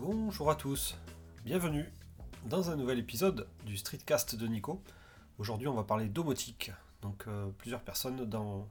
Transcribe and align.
Bonjour 0.00 0.48
à 0.48 0.54
tous, 0.54 0.96
bienvenue 1.44 1.84
dans 2.44 2.70
un 2.70 2.76
nouvel 2.76 3.00
épisode 3.00 3.48
du 3.66 3.76
Streetcast 3.76 4.36
de 4.36 4.46
Nico. 4.46 4.80
Aujourd'hui 5.38 5.66
on 5.66 5.74
va 5.74 5.82
parler 5.82 6.06
domotique. 6.06 6.70
Donc 7.02 7.24
euh, 7.26 7.48
plusieurs 7.58 7.80
personnes 7.80 8.24
dans, 8.24 8.68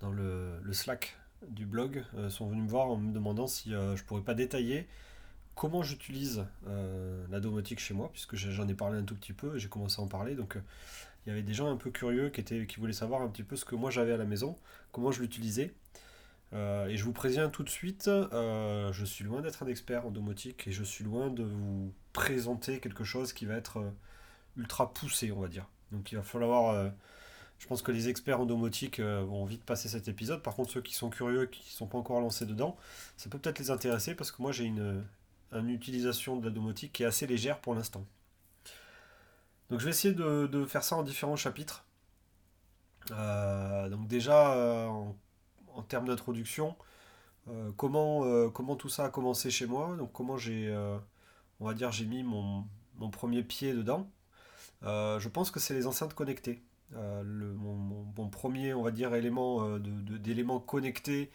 dans 0.00 0.10
le, 0.10 0.58
Slack 0.72 1.18
du 1.46 1.66
blog 1.66 2.02
euh, 2.16 2.30
sont 2.30 2.48
venues 2.48 2.62
me 2.62 2.68
voir 2.68 2.86
en 2.86 2.96
me 2.96 3.12
demandant 3.12 3.46
si 3.46 3.74
euh, 3.74 3.94
je 3.94 4.02
pourrais 4.04 4.22
pas 4.22 4.32
détailler 4.32 4.88
comment 5.54 5.82
j'utilise 5.82 6.46
euh, 6.66 7.26
la 7.30 7.40
domotique 7.40 7.78
chez 7.78 7.92
moi, 7.92 8.08
puisque 8.10 8.36
j'en 8.36 8.66
ai 8.68 8.74
parlé 8.74 8.98
un 8.98 9.04
tout 9.04 9.16
petit 9.16 9.34
peu 9.34 9.56
et 9.56 9.58
j'ai 9.58 9.68
commencé 9.68 10.00
à 10.00 10.04
en 10.04 10.08
parler. 10.08 10.34
Donc 10.34 10.56
il 11.26 11.28
y 11.28 11.32
avait 11.32 11.42
des 11.42 11.52
gens 11.52 11.70
un 11.70 11.76
peu 11.76 11.90
curieux 11.90 12.30
qui 12.30 12.80
voulaient 12.80 12.94
savoir 12.94 13.20
un 13.20 13.28
petit 13.28 13.42
peu 13.42 13.54
ce 13.54 13.66
que 13.66 13.74
moi 13.74 13.90
j'avais 13.90 14.14
à 14.14 14.16
la 14.16 14.24
maison, 14.24 14.56
comment 14.92 15.12
je 15.12 15.20
l'utilisais. 15.20 15.74
Euh, 16.54 16.86
et 16.86 16.96
je 16.96 17.04
vous 17.04 17.12
préviens 17.12 17.50
tout 17.50 17.62
de 17.62 17.68
suite, 17.68 18.08
euh, 18.08 18.92
je 18.92 19.04
suis 19.04 19.24
loin 19.24 19.42
d'être 19.42 19.62
un 19.62 19.66
expert 19.66 20.06
en 20.06 20.10
domotique 20.10 20.66
et 20.66 20.72
je 20.72 20.82
suis 20.82 21.04
loin 21.04 21.28
de 21.28 21.42
vous 21.42 21.92
présenter 22.14 22.80
quelque 22.80 23.04
chose 23.04 23.32
qui 23.34 23.44
va 23.44 23.54
être 23.54 23.80
euh, 23.80 23.90
ultra 24.56 24.92
poussé, 24.94 25.30
on 25.30 25.40
va 25.40 25.48
dire. 25.48 25.66
Donc 25.92 26.10
il 26.12 26.16
va 26.16 26.22
falloir, 26.22 26.92
je 27.58 27.66
pense 27.66 27.80
que 27.80 27.92
les 27.92 28.10
experts 28.10 28.40
en 28.40 28.46
domotique 28.46 29.00
vont 29.00 29.46
vite 29.46 29.64
passer 29.64 29.88
cet 29.88 30.06
épisode. 30.06 30.42
Par 30.42 30.54
contre, 30.54 30.70
ceux 30.70 30.82
qui 30.82 30.92
sont 30.94 31.08
curieux, 31.08 31.46
qui 31.46 31.62
ne 31.64 31.70
sont 31.70 31.86
pas 31.86 31.96
encore 31.96 32.20
lancés 32.20 32.44
dedans, 32.44 32.76
ça 33.16 33.30
peut 33.30 33.38
peut-être 33.38 33.58
les 33.58 33.70
intéresser 33.70 34.14
parce 34.14 34.30
que 34.30 34.42
moi 34.42 34.52
j'ai 34.52 34.64
une, 34.64 35.02
utilisation 35.54 36.36
de 36.36 36.44
la 36.44 36.50
domotique 36.50 36.92
qui 36.92 37.04
est 37.04 37.06
assez 37.06 37.26
légère 37.26 37.58
pour 37.60 37.74
l'instant. 37.74 38.04
Donc 39.70 39.80
je 39.80 39.86
vais 39.86 39.92
essayer 39.92 40.12
de, 40.12 40.64
faire 40.66 40.84
ça 40.84 40.96
en 40.96 41.02
différents 41.02 41.36
chapitres. 41.36 41.86
Donc 43.08 44.08
déjà, 44.08 44.88
en, 44.90 45.16
en 45.74 45.82
termes 45.82 46.06
d'introduction, 46.08 46.76
euh, 47.48 47.70
comment, 47.76 48.24
euh, 48.24 48.50
comment 48.50 48.76
tout 48.76 48.88
ça 48.90 49.06
a 49.06 49.10
commencé 49.10 49.50
chez 49.50 49.66
moi, 49.66 49.96
donc 49.96 50.12
comment 50.12 50.36
j'ai, 50.38 50.68
euh, 50.68 50.98
on 51.60 51.66
va 51.66 51.74
dire, 51.74 51.92
j'ai 51.92 52.06
mis 52.06 52.22
mon, 52.24 52.64
mon 52.98 53.10
premier 53.10 53.42
pied 53.42 53.74
dedans. 53.74 54.08
Je 54.82 55.28
pense 55.28 55.50
que 55.50 55.60
c'est 55.60 55.74
les 55.74 55.86
enceintes 55.86 56.14
connectées. 56.14 56.62
Mon, 56.94 58.28
premier, 58.30 58.74
on 58.74 58.82
va 58.82 58.90
dire, 58.90 59.14
élément 59.14 59.64
euh, 59.64 59.78
de, 59.78 59.90
de- 59.90 60.18
d'élément 60.18 60.60
connecté 60.60 61.30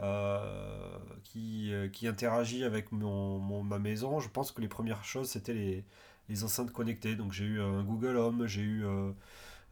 euh, 0.00 0.98
qui, 1.24 1.72
qui 1.92 2.08
interagit 2.08 2.64
avec 2.64 2.92
ma 2.92 3.78
maison. 3.78 4.20
Je 4.20 4.28
pense 4.28 4.52
que 4.52 4.60
les 4.60 4.68
premières 4.68 5.04
choses, 5.04 5.28
c'était 5.30 5.54
les, 5.54 5.84
les 6.28 6.44
enceintes 6.44 6.72
connectées. 6.72 7.16
Donc 7.16 7.32
j'ai 7.32 7.44
eu 7.44 7.60
un 7.60 7.82
Google 7.84 8.16
Home, 8.16 8.46
j'ai 8.46 8.62
eu 8.62 8.84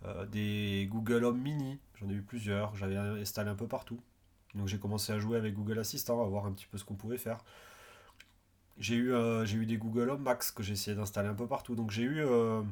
euh, 0.05 0.27
des 0.27 0.89
Google 0.91 1.25
Home 1.25 1.41
Mini, 1.41 1.79
j'en 1.95 2.09
ai 2.09 2.15
eu 2.15 2.23
plusieurs, 2.23 2.75
j'avais 2.77 2.97
installé 2.97 3.51
un 3.51 3.55
peu 3.55 3.69
partout. 3.69 4.01
Donc 4.55 4.67
j'ai 4.69 4.79
commencé 4.79 5.13
à 5.13 5.19
jouer 5.19 5.39
avec 5.39 5.55
Google 5.55 5.79
Assistant, 5.79 6.23
à 6.23 6.27
voir 6.27 6.47
un 6.47 6.53
petit 6.53 6.67
peu 6.67 6.77
ce 6.77 6.85
qu'on 6.85 6.95
pouvait 6.95 7.19
faire. 7.19 7.39
J'ai 8.79 8.97
eu, 8.97 9.13
euh, 9.13 9.47
des 9.47 9.77
Google 9.77 10.11
Home 10.11 10.23
Max 10.23 10.51
que 10.51 10.63
j'ai 10.63 10.73
essayé 10.73 10.97
d'installer 10.97 11.29
un 11.29 11.35
peu 11.35 11.47
partout. 11.47 11.75
Donc 11.77 11.91
j'ai 11.91 12.03
eu 12.03 12.21
euh, 12.25 12.63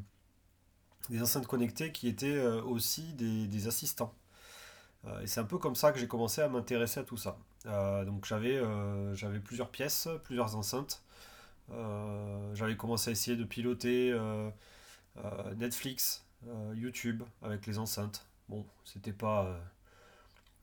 des 1.08 1.22
enceintes 1.22 1.46
connectées 1.46 1.92
qui 1.92 2.08
étaient 2.08 2.42
aussi 2.42 3.14
des, 3.14 3.66
assistants. 3.68 4.14
Et 5.22 5.26
c'est 5.26 5.40
un 5.40 5.44
peu 5.44 5.56
comme 5.56 5.74
ça 5.74 5.92
que 5.92 5.98
j'ai 5.98 6.08
commencé 6.08 6.42
à 6.42 6.48
m'intéresser 6.48 7.00
à 7.00 7.04
tout 7.04 7.16
ça. 7.16 7.38
Donc 7.64 8.26
j'avais 8.26 8.60
plusieurs 9.42 9.70
pièces, 9.70 10.08
plusieurs 10.24 10.56
enceintes. 10.56 11.02
J'avais 12.54 12.76
commencé 12.76 13.10
à 13.10 13.12
essayer 13.12 13.36
de 13.36 13.44
piloter 13.44 14.14
Netflix, 15.56 16.24
euh, 16.48 16.74
YouTube 16.74 17.22
avec 17.42 17.66
les 17.66 17.78
enceintes. 17.78 18.26
Bon, 18.48 18.66
c'était 18.84 19.12
pas 19.12 19.46
euh, 19.46 19.58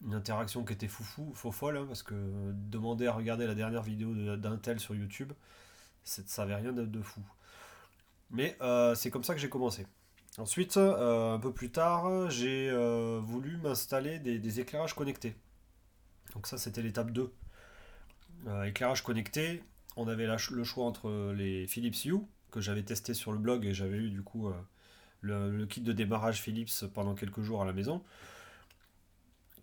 une 0.05 0.13
interaction 0.13 0.63
qui 0.63 0.73
était 0.73 0.87
foufou, 0.87 1.31
faux 1.33 1.51
folle, 1.51 1.77
hein, 1.77 1.85
parce 1.87 2.03
que 2.03 2.15
demander 2.53 3.07
à 3.07 3.13
regarder 3.13 3.47
la 3.47 3.55
dernière 3.55 3.83
vidéo 3.83 4.13
d'un 4.37 4.59
sur 4.77 4.95
YouTube, 4.95 5.33
ça 6.03 6.43
avait 6.43 6.55
rien 6.55 6.73
de, 6.73 7.01
fou. 7.01 7.21
Mais 8.29 8.57
euh, 8.61 8.95
c'est 8.95 9.09
comme 9.09 9.23
ça 9.23 9.33
que 9.33 9.39
j'ai 9.39 9.49
commencé. 9.49 9.85
Ensuite, 10.37 10.77
euh, 10.77 11.33
un 11.33 11.39
peu 11.39 11.51
plus 11.51 11.71
tard, 11.71 12.29
j'ai 12.29 12.69
euh, 12.69 13.19
voulu 13.19 13.57
m'installer 13.57 14.19
des, 14.19 14.59
éclairages 14.59 14.93
connectés. 14.93 15.35
Donc 16.33 16.45
ça, 16.45 16.59
c'était 16.59 16.83
l'étape 16.83 17.11
2. 17.11 17.33
Euh, 18.45 18.63
éclairage 18.65 19.01
connecté, 19.01 19.63
on 19.95 20.07
avait 20.07 20.27
le 20.27 20.63
choix 20.63 20.85
entre 20.85 21.33
les 21.33 21.65
Philips 21.65 22.05
Hue, 22.05 22.21
que 22.51 22.61
j'avais 22.61 22.83
testé 22.83 23.15
sur 23.15 23.31
le 23.31 23.39
blog 23.39 23.65
et 23.65 23.73
j'avais 23.73 23.97
eu 23.97 24.11
du 24.11 24.21
coup 24.21 24.47
euh, 24.47 24.53
le, 25.21 25.65
kit 25.65 25.81
de 25.81 25.93
démarrage 25.93 26.41
Philips 26.41 26.85
pendant 26.93 27.15
quelques 27.15 27.41
jours 27.41 27.61
à 27.61 27.65
la 27.65 27.73
maison, 27.73 28.03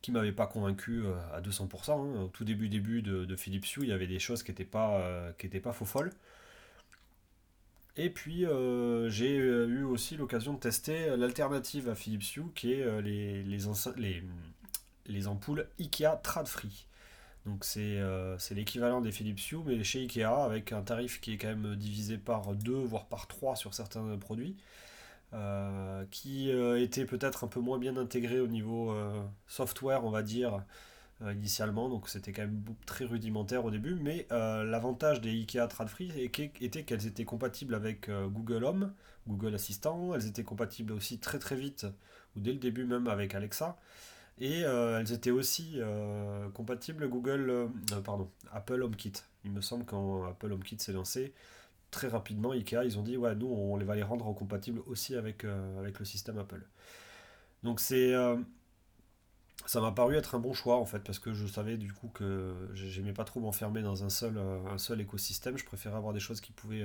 qui 0.04 0.12
m'avait 0.12 0.32
pas 0.32 0.46
convaincu 0.46 1.02
euh, 1.02 1.14
à 1.32 1.40
200%. 1.40 1.92
hein. 1.92 2.22
Au 2.24 2.28
tout 2.28 2.44
début 2.44 2.68
début 2.68 3.00
de, 3.00 3.34
Philips 3.36 3.64
Hue, 3.64 3.84
il 3.84 3.88
y 3.88 3.92
avait 3.92 4.06
des 4.06 4.18
choses 4.18 4.42
qui 4.42 4.50
n'étaient 4.50 4.64
pas, 4.64 5.00
euh, 5.00 5.32
pas 5.62 5.72
faux 5.72 5.86
folles. 5.86 6.12
Et 7.96 8.10
puis 8.10 8.44
euh, 8.44 9.08
j'ai 9.08 9.36
eu 9.36 9.84
aussi 9.84 10.16
l'occasion 10.16 10.52
de 10.52 10.58
tester 10.58 11.16
l'alternative 11.16 11.88
à 11.88 11.94
Philips 11.94 12.36
Hue, 12.36 12.50
qui 12.54 12.72
est 12.72 13.00
les, 13.00 13.66
ampoules 15.28 15.68
IKEA 15.78 16.16
Trad-Free. 16.22 16.86
Donc 17.46 17.64
c'est 17.64 18.00
c'est 18.38 18.54
l'équivalent 18.54 19.00
des 19.00 19.12
Philips 19.12 19.52
Hue, 19.52 19.58
mais 19.64 19.82
chez 19.84 20.02
IKEA, 20.02 20.44
avec 20.44 20.72
un 20.72 20.82
tarif 20.82 21.20
qui 21.20 21.34
est 21.34 21.38
quand 21.38 21.48
même 21.48 21.76
divisé 21.76 22.18
par 22.18 22.54
2, 22.54 22.72
voire 22.72 23.06
par 23.06 23.26
3 23.26 23.56
sur 23.56 23.72
certains 23.72 24.18
produits, 24.18 24.56
euh, 25.34 26.04
qui 26.12 26.52
euh, 26.52 26.80
était 26.80 27.06
peut-être 27.06 27.42
un 27.42 27.48
peu 27.48 27.58
moins 27.58 27.78
bien 27.78 27.96
intégré 27.96 28.38
au 28.38 28.46
niveau 28.46 28.92
euh, 28.92 29.20
software, 29.48 30.04
on 30.04 30.10
va 30.10 30.22
dire, 30.22 30.62
initialement, 31.22 31.88
donc 31.88 32.08
c'était 32.08 32.32
quand 32.32 32.42
même 32.42 32.62
très 32.86 33.04
rudimentaire 33.04 33.64
au 33.64 33.70
début, 33.70 33.94
mais 33.94 34.26
l'avantage 34.30 35.20
des 35.22 35.30
IKEA 35.30 35.68
Trad-Free 35.68 36.12
était 36.20 36.82
qu'elles 36.82 37.06
étaient 37.06 37.24
compatibles 37.24 37.74
avec 37.74 38.10
Google 38.10 38.64
Home, 38.64 38.92
Google 39.26 39.54
Assistant, 39.54 40.14
elles 40.14 40.26
étaient 40.26 40.42
compatibles 40.42 40.92
aussi 40.92 41.18
très 41.18 41.38
très 41.38 41.56
vite, 41.56 41.86
ou 42.36 42.40
dès 42.40 42.52
le 42.52 42.58
début 42.58 42.84
même 42.84 43.06
avec 43.06 43.34
Alexa, 43.34 43.78
et 44.38 44.62
elles 44.62 45.12
étaient 45.12 45.30
aussi 45.30 45.78
compatibles 46.52 47.08
Google, 47.08 47.70
pardon, 48.04 48.28
Apple 48.52 48.82
HomeKit. 48.82 49.12
Il 49.44 49.52
me 49.52 49.62
semble 49.62 49.86
quand 49.86 50.24
Apple 50.24 50.52
HomeKit 50.52 50.78
s'est 50.78 50.92
lancé, 50.92 51.32
très 51.94 52.08
rapidement, 52.08 52.50
IKEA, 52.52 52.84
ils 52.84 52.98
ont 52.98 53.02
dit, 53.02 53.16
ouais, 53.16 53.34
nous, 53.36 53.46
on 53.46 53.76
les 53.76 53.84
va 53.84 53.94
les 53.94 54.02
rendre 54.02 54.32
compatibles 54.34 54.80
aussi 54.86 55.14
avec, 55.16 55.44
euh, 55.44 55.78
avec 55.78 55.98
le 56.00 56.04
système 56.04 56.38
Apple. 56.38 56.62
Donc 57.62 57.80
c'est... 57.80 58.12
euh, 58.14 58.36
ça 59.66 59.80
m'a 59.80 59.92
paru 59.92 60.16
être 60.16 60.34
un 60.34 60.40
bon 60.40 60.52
choix 60.52 60.76
en 60.76 60.84
fait 60.84 60.98
parce 61.00 61.18
que 61.18 61.32
je 61.32 61.46
savais 61.46 61.76
du 61.78 61.92
coup 61.92 62.08
que 62.08 62.54
j'aimais 62.74 63.14
pas 63.14 63.24
trop 63.24 63.40
m'enfermer 63.40 63.82
dans 63.82 64.04
un 64.04 64.10
seul, 64.10 64.36
euh, 64.36 64.58
un 64.70 64.78
seul 64.78 65.00
écosystème. 65.00 65.56
Je 65.56 65.64
préférais 65.64 65.96
avoir 65.96 66.12
des 66.12 66.20
choses 66.20 66.40
qui 66.40 66.52
pouvaient, 66.52 66.84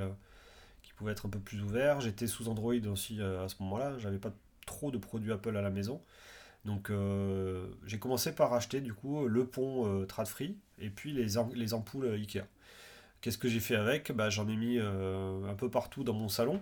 qui 0.81 0.94
pouvaient 0.94 1.12
être 1.12 1.26
un 1.26 1.30
peu 1.30 1.40
plus 1.40 1.62
ouverts. 1.62 2.00
J'étais 2.02 2.28
sous 2.28 2.47
Android 2.47 2.74
aussi 2.88 3.22
à 3.22 3.47
ce 3.50 3.56
moment-là. 3.64 3.97
J'avais 4.00 4.20
pas 4.20 4.34
trop 4.66 4.91
de 4.91 4.97
produits 4.97 5.31
Apple 5.34 5.58
à 5.58 5.62
la 5.62 5.72
maison. 5.72 6.02
Donc 6.66 6.91
j'ai 7.86 8.00
commencé 8.00 8.34
par 8.34 8.53
acheter 8.53 8.81
du 8.81 8.94
coup 8.94 9.28
le 9.28 9.46
pont 9.46 10.06
Tradfree 10.06 10.58
et 10.78 10.90
puis 10.90 11.12
les, 11.12 11.28
les 11.56 11.74
ampoules 11.74 12.08
Ikea. 12.14 12.44
Qu'est-ce 13.22 13.38
que 13.38 13.50
j'ai 13.50 13.59
fait 13.59 13.75
avec 13.75 14.12
bah, 14.12 14.30
J'en 14.30 14.47
ai 14.47 14.56
mis 14.56 14.78
euh, 14.80 15.44
un 15.50 15.56
peu 15.56 15.69
partout 15.69 16.03
dans 16.03 16.13
mon 16.13 16.30
salon. 16.30 16.62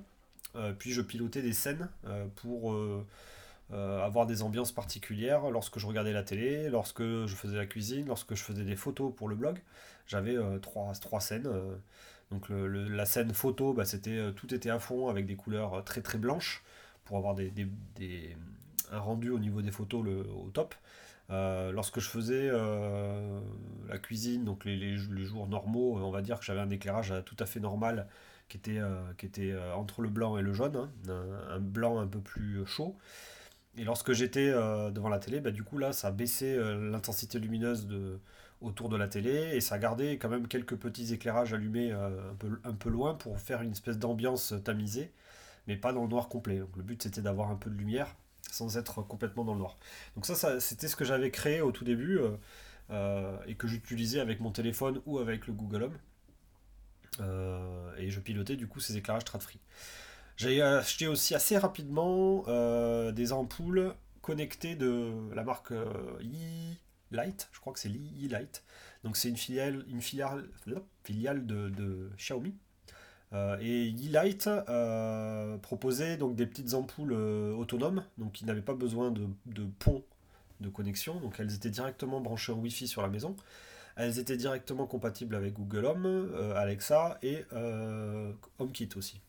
Euh, 0.55 0.73
puis 0.77 0.91
je 0.91 1.01
pilotais 1.01 1.41
des 1.41 1.53
scènes 1.53 1.89
euh, 2.05 2.25
pour 2.35 2.75
avoir 3.71 4.25
des 4.25 4.43
ambiances 4.43 4.71
particulières 4.71 5.49
lorsque 5.51 5.79
je 5.79 5.85
regardais 5.87 6.13
la 6.13 6.23
télé, 6.23 6.69
lorsque 6.69 7.01
je 7.03 7.35
faisais 7.35 7.57
la 7.57 7.65
cuisine, 7.65 8.07
lorsque 8.07 8.33
je 8.35 8.43
faisais 8.43 8.63
des 8.63 8.75
photos 8.75 9.13
pour 9.15 9.27
le 9.29 9.35
blog. 9.35 9.59
J'avais 10.07 10.35
trois, 10.61 10.93
trois 10.93 11.19
scènes. 11.19 11.49
donc 12.31 12.45
la 12.49 13.05
scène 13.05 13.33
photo, 13.33 13.73
bah, 13.73 13.85
c'était 13.85 14.31
tout 14.35 14.53
était 14.53 14.69
à 14.69 14.79
fond 14.79 15.09
avec 15.09 15.25
des 15.25 15.35
couleurs 15.35 15.83
très 15.83 16.01
très 16.01 16.17
blanches 16.17 16.63
pour 17.05 17.17
avoir 17.17 17.35
des, 17.35 17.49
des- 17.49 17.67
des- 17.95 18.35
un 18.91 18.99
rendu 18.99 19.29
au 19.31 19.39
niveau 19.39 19.61
des 19.61 19.71
photos 19.71 20.03
le- 20.03 20.25
au 20.31 20.49
top. 20.53 20.75
Euh, 21.29 21.71
lorsque 21.73 21.99
je 21.99 22.07
faisais 22.09 22.49
euh, 22.51 23.39
la 23.89 23.97
cuisine, 23.97 24.45
donc 24.45 24.63
les, 24.65 24.77
les- 24.77 24.97
les 24.97 25.25
jours 25.25 25.47
normaux, 25.47 25.97
on 25.97 26.11
va 26.11 26.21
dire 26.21 26.39
que 26.39 26.45
j'avais 26.45 26.61
un 26.61 26.69
éclairage 26.69 27.13
tout 27.25 27.35
à 27.39 27.45
fait 27.45 27.59
normal 27.59 28.07
qui 28.49 28.57
était, 28.57 28.79
euh, 28.79 29.01
qui 29.17 29.25
était 29.25 29.53
entre 29.75 30.01
le 30.01 30.09
blanc 30.09 30.37
et 30.37 30.41
le 30.41 30.53
jaune, 30.53 30.75
hein, 30.77 30.89
un, 31.09 31.55
un 31.55 31.59
blanc 31.59 31.99
un 31.99 32.07
peu 32.07 32.19
plus 32.19 32.65
chaud. 32.65 32.97
Et 33.77 33.83
lorsque 33.83 34.11
j'étais 34.13 34.51
devant 34.51 35.09
la 35.09 35.19
télé, 35.19 35.39
bah, 35.39 35.51
du 35.51 35.63
coup 35.63 35.77
là, 35.77 35.93
ça 35.93 36.11
baissait 36.11 36.57
l'intensité 36.77 37.39
lumineuse 37.39 37.87
de, 37.87 38.19
autour 38.61 38.89
de 38.89 38.97
la 38.97 39.07
télé 39.07 39.51
et 39.55 39.61
ça 39.61 39.77
gardait 39.79 40.13
quand 40.17 40.29
même 40.29 40.47
quelques 40.47 40.75
petits 40.75 41.13
éclairages 41.13 41.53
allumés 41.53 41.91
un 41.91 42.35
peu, 42.39 42.59
un 42.63 42.73
peu 42.73 42.89
loin 42.89 43.13
pour 43.15 43.39
faire 43.39 43.61
une 43.61 43.71
espèce 43.71 43.99
d'ambiance 43.99 44.53
tamisée, 44.63 45.11
mais 45.67 45.75
pas 45.77 45.93
dans 45.93 46.03
le 46.03 46.09
noir 46.09 46.29
complet. 46.29 46.59
Donc 46.59 46.75
le 46.77 46.83
but 46.83 47.03
c'était 47.03 47.21
d'avoir 47.21 47.51
un 47.51 47.55
peu 47.57 47.69
de 47.69 47.75
lumière 47.77 48.15
sans 48.57 48.77
être 48.77 49.01
complètement 49.01 49.45
dans 49.45 49.53
le 49.53 49.59
noir. 49.59 49.77
Donc 50.15 50.25
ça, 50.25 50.59
c'était 50.59 50.87
ce 50.87 50.95
que 50.95 51.05
j'avais 51.05 51.31
créé 51.31 51.61
au 51.61 51.71
tout 51.71 51.85
début 51.85 52.17
euh, 52.19 52.31
euh, 52.91 53.37
et 53.47 53.55
que 53.55 53.67
j'utilisais 53.67 54.19
avec 54.19 54.39
mon 54.39 54.51
téléphone 54.51 55.01
ou 55.05 55.19
avec 55.19 55.47
le 55.47 55.53
Google 55.53 55.83
Home. 55.83 55.97
Euh, 57.19 57.91
et 57.97 58.09
je 58.09 58.19
pilotais 58.19 58.55
du 58.55 58.67
coup 58.67 58.79
ces 58.79 58.97
éclairages 58.97 59.25
Tradfree. 59.25 59.59
J'ai 60.35 60.61
acheté 60.61 61.07
aussi 61.07 61.33
assez 61.33 61.57
rapidement 61.57 62.43
des 63.11 63.33
ampoules 63.33 63.93
connectées 64.21 64.75
de 64.75 65.13
la 65.33 65.43
marque 65.43 65.71
euh, 65.71 65.85
I- 66.21 66.77
Light, 67.11 67.47
je 67.53 67.59
crois 67.61 67.71
que 67.71 67.79
c'est 67.79 67.87
Li 67.87 68.27
Light. 68.27 68.63
Donc 69.03 69.15
c'est 69.15 69.29
une 69.29 69.37
filiale, 69.37 69.85
une 69.87 70.01
filiale, 70.01 70.49
filiale 71.05 71.45
de, 71.47 72.11
Xiaomi. 72.17 72.53
Euh, 73.33 73.57
et 73.59 73.87
Yi-Light 73.87 74.47
euh, 74.47 75.57
proposait 75.57 76.17
donc 76.17 76.35
des 76.35 76.45
petites 76.45 76.73
ampoules 76.73 77.13
euh, 77.13 77.53
autonomes, 77.53 78.03
donc 78.17 78.31
qui 78.33 78.45
n'avaient 78.45 78.61
pas 78.61 78.73
besoin 78.73 79.11
de, 79.11 79.27
de, 79.45 79.65
pont 79.79 80.03
de 80.61 80.69
connexion, 80.69 81.19
donc 81.19 81.35
elles 81.39 81.53
étaient 81.53 81.69
directement 81.69 82.21
branchées 82.21 82.53
en 82.53 82.59
Wi-Fi 82.59 82.87
sur 82.87 83.01
la 83.01 83.09
maison. 83.09 83.35
Elles 83.97 84.19
étaient 84.19 84.37
directement 84.37 84.85
compatibles 84.85 85.35
avec 85.35 85.53
Google 85.53 85.85
Home, 85.85 86.31
Alexa 86.55 87.17
et 87.23 87.45
HomeKit 88.59 88.89
aussi. 88.95 89.21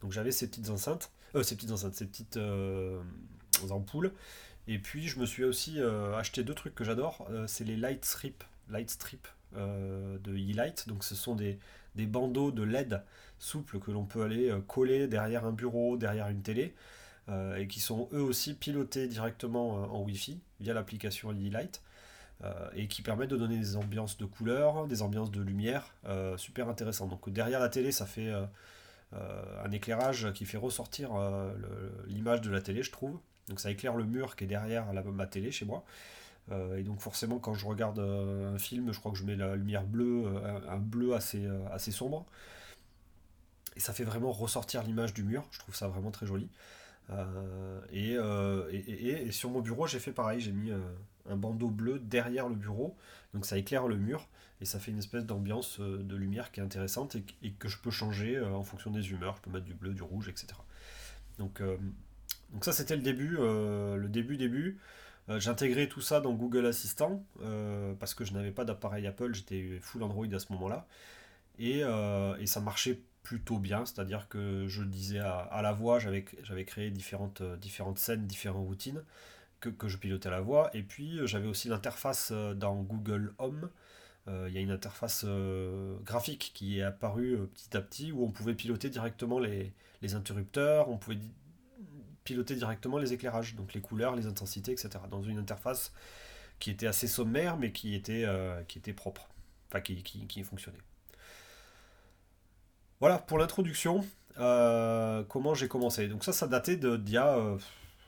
Donc 0.00 0.10
j'avais 0.10 0.32
ces 0.32 0.48
petites 0.48 0.70
enceintes, 0.70 1.12
ces 1.42 1.54
petites 1.54 2.36
ampoules. 3.70 4.12
Et 4.66 4.80
puis 4.80 5.06
je 5.06 5.20
me 5.20 5.26
suis 5.26 5.44
aussi 5.44 5.80
acheté 6.16 6.42
deux 6.42 6.54
trucs 6.54 6.74
que 6.74 6.82
j'adore, 6.82 7.28
c'est 7.46 7.62
les 7.62 7.76
Light 7.76 8.04
Strip, 8.04 8.42
Light 8.68 8.90
Strip 8.90 9.28
de 9.52 10.32
E-Light. 10.32 10.88
Donc 10.88 11.04
ce 11.04 11.14
sont 11.14 11.36
des, 11.36 11.60
des 11.94 12.06
bandeaux 12.06 12.50
de 12.50 12.64
LED 12.64 13.00
souples 13.38 13.78
que 13.78 13.90
l'on 13.90 14.04
peut 14.04 14.22
aller 14.22 14.50
euh, 14.50 14.60
coller 14.60 15.06
derrière 15.06 15.44
un 15.44 15.52
bureau, 15.52 15.96
derrière 15.96 16.28
une 16.28 16.42
télé, 16.42 16.74
euh, 17.28 17.56
et 17.56 17.66
qui 17.66 17.80
sont 17.80 18.08
eux 18.12 18.22
aussi 18.22 18.54
pilotés 18.54 19.06
directement 19.06 19.78
euh, 19.78 19.86
en 19.86 20.02
Wi-Fi 20.02 20.40
via 20.60 20.74
l'application 20.74 21.30
E-Light. 21.32 21.82
et 22.74 22.86
qui 22.86 23.02
permettent 23.02 23.30
de 23.30 23.36
donner 23.36 23.58
des 23.58 23.76
ambiances 23.76 24.16
de 24.16 24.24
couleurs, 24.24 24.86
des 24.86 25.02
ambiances 25.02 25.32
de 25.32 25.40
lumière, 25.40 25.92
super 26.36 26.68
intéressant. 26.68 27.08
Donc 27.08 27.28
derrière 27.30 27.58
la 27.58 27.68
télé, 27.68 27.90
ça 27.90 28.06
fait 28.06 28.32
un 29.12 29.70
éclairage 29.72 30.32
qui 30.34 30.44
fait 30.44 30.56
ressortir 30.56 31.10
l'image 32.06 32.40
de 32.40 32.50
la 32.50 32.60
télé, 32.60 32.84
je 32.84 32.92
trouve. 32.92 33.18
Donc 33.48 33.58
ça 33.58 33.72
éclaire 33.72 33.96
le 33.96 34.04
mur 34.04 34.36
qui 34.36 34.44
est 34.44 34.46
derrière 34.46 34.86
ma 34.92 35.26
télé 35.26 35.50
chez 35.50 35.64
moi. 35.64 35.84
et 36.76 36.84
donc 36.84 37.00
forcément 37.00 37.40
quand 37.40 37.54
je 37.54 37.66
regarde 37.66 37.98
un 37.98 38.58
film, 38.58 38.92
je 38.92 39.00
crois 39.00 39.10
que 39.10 39.18
je 39.18 39.24
mets 39.24 39.34
la 39.34 39.56
lumière 39.56 39.82
bleue, 39.82 40.26
un, 40.68 40.78
bleu 40.78 41.14
assez, 41.14 41.44
assez 41.72 41.90
sombre 41.90 42.24
et 43.78 43.80
ça 43.80 43.92
fait 43.92 44.02
vraiment 44.02 44.32
ressortir 44.32 44.82
l'image 44.82 45.14
du 45.14 45.22
mur. 45.22 45.46
Je 45.52 45.60
trouve 45.60 45.74
ça 45.74 45.86
vraiment 45.86 46.10
très 46.10 46.26
joli. 46.26 46.50
Euh, 47.10 47.80
euh, 47.94 48.68
et, 48.72 49.30
sur 49.30 49.50
mon 49.50 49.60
bureau, 49.60 49.86
j'ai 49.86 50.00
fait 50.00 50.10
pareil. 50.10 50.40
J'ai 50.40 50.50
mis 50.50 50.72
euh, 50.72 50.80
un 51.30 51.36
bandeau 51.36 51.70
bleu 51.70 52.00
derrière 52.00 52.48
le 52.48 52.56
bureau, 52.56 52.96
donc 53.34 53.46
ça 53.46 53.56
éclaire 53.56 53.86
le 53.86 53.96
mur 53.96 54.26
et 54.60 54.64
ça 54.64 54.80
fait 54.80 54.90
une 54.90 54.98
espèce 54.98 55.24
d'ambiance 55.24 55.78
de 55.78 56.16
lumière 56.16 56.50
qui 56.50 56.58
est 56.58 56.62
intéressante 56.64 57.16
et, 57.44 57.52
que 57.52 57.68
je 57.68 57.78
peux 57.78 57.92
changer 57.92 58.40
en 58.40 58.64
fonction 58.64 58.90
des 58.90 59.12
humeurs. 59.12 59.36
Je 59.36 59.42
peux 59.42 59.50
mettre 59.50 59.66
du 59.66 59.74
bleu, 59.74 59.94
du 59.94 60.02
rouge, 60.02 60.28
etc. 60.28 60.48
Donc, 61.38 61.62
donc 62.52 62.64
ça, 62.64 62.72
c'était 62.72 62.96
le 62.96 63.02
début, 63.02 63.36
le 63.36 64.08
début 64.08 64.36
début. 64.36 64.80
J'intégrais 65.28 65.86
tout 65.86 66.00
ça 66.00 66.18
dans 66.18 66.32
Google 66.32 66.66
Assistant 66.66 67.24
parce 68.00 68.14
que 68.14 68.24
je 68.24 68.32
n'avais 68.32 68.50
pas 68.50 68.64
d'appareil 68.64 69.06
Apple, 69.06 69.32
j'étais 69.32 69.78
full 69.80 70.02
Android 70.02 70.26
à 70.32 70.40
ce 70.40 70.52
moment-là. 70.54 70.88
Et, 71.60 71.82
et, 72.40 72.46
ça 72.46 72.60
marchait 72.60 73.00
plutôt 73.22 73.58
bien, 73.58 73.84
c'est-à-dire 73.84 74.28
que 74.28 74.66
je 74.68 74.82
disais 74.82 75.18
à, 75.18 75.60
la 75.62 75.72
voix, 75.72 75.98
j'avais 75.98 76.64
créé 76.64 76.90
différentes, 76.90 77.40
euh, 77.40 77.56
différentes 77.56 77.98
scènes, 77.98 78.26
différentes 78.26 78.66
routines 78.66 79.04
que, 79.60 79.88
je 79.88 79.96
pilotais 79.96 80.28
à 80.28 80.32
la 80.32 80.40
voix, 80.40 80.70
et 80.72 80.82
puis 80.82 81.18
euh, 81.18 81.26
j'avais 81.26 81.48
aussi 81.48 81.68
l'interface 81.68 82.30
euh, 82.32 82.54
dans 82.54 82.76
Google 82.76 83.34
Home, 83.38 83.70
il 84.46 84.52
y 84.52 84.58
a 84.58 84.60
une 84.60 84.72
interface 84.72 85.24
graphique 86.04 86.50
qui 86.52 86.80
est 86.80 86.82
apparue 86.82 87.38
petit 87.54 87.74
à 87.74 87.80
petit 87.80 88.12
où 88.12 88.22
on 88.22 88.30
pouvait 88.30 88.52
piloter 88.52 88.90
directement 88.90 89.38
les, 89.38 89.72
interrupteurs, 90.14 90.90
on 90.90 90.98
pouvait 90.98 91.16
piloter 92.24 92.54
directement 92.54 92.98
les 92.98 93.14
éclairages, 93.14 93.54
donc 93.54 93.72
les 93.72 93.80
couleurs, 93.80 94.16
les 94.16 94.26
intensités, 94.26 94.72
etc. 94.72 94.90
Dans 95.10 95.22
une 95.22 95.38
interface 95.38 95.94
qui 96.58 96.70
était 96.70 96.86
assez 96.86 97.06
sommaire 97.06 97.56
mais 97.56 97.72
qui 97.72 97.94
était, 97.94 98.26
propre, 98.94 99.30
enfin 99.70 99.80
qui 99.80 100.42
fonctionnait. 100.42 100.76
Voilà 103.00 103.18
pour 103.18 103.38
l'introduction. 103.38 104.04
Euh, 104.38 105.24
comment 105.28 105.54
j'ai 105.54 105.68
commencé. 105.68 106.08
Donc 106.08 106.24
ça, 106.24 106.32
ça 106.32 106.46
datait 106.46 106.76
d'il 106.76 107.10
y 107.10 107.16
a, 107.16 107.36
euh, 107.36 107.58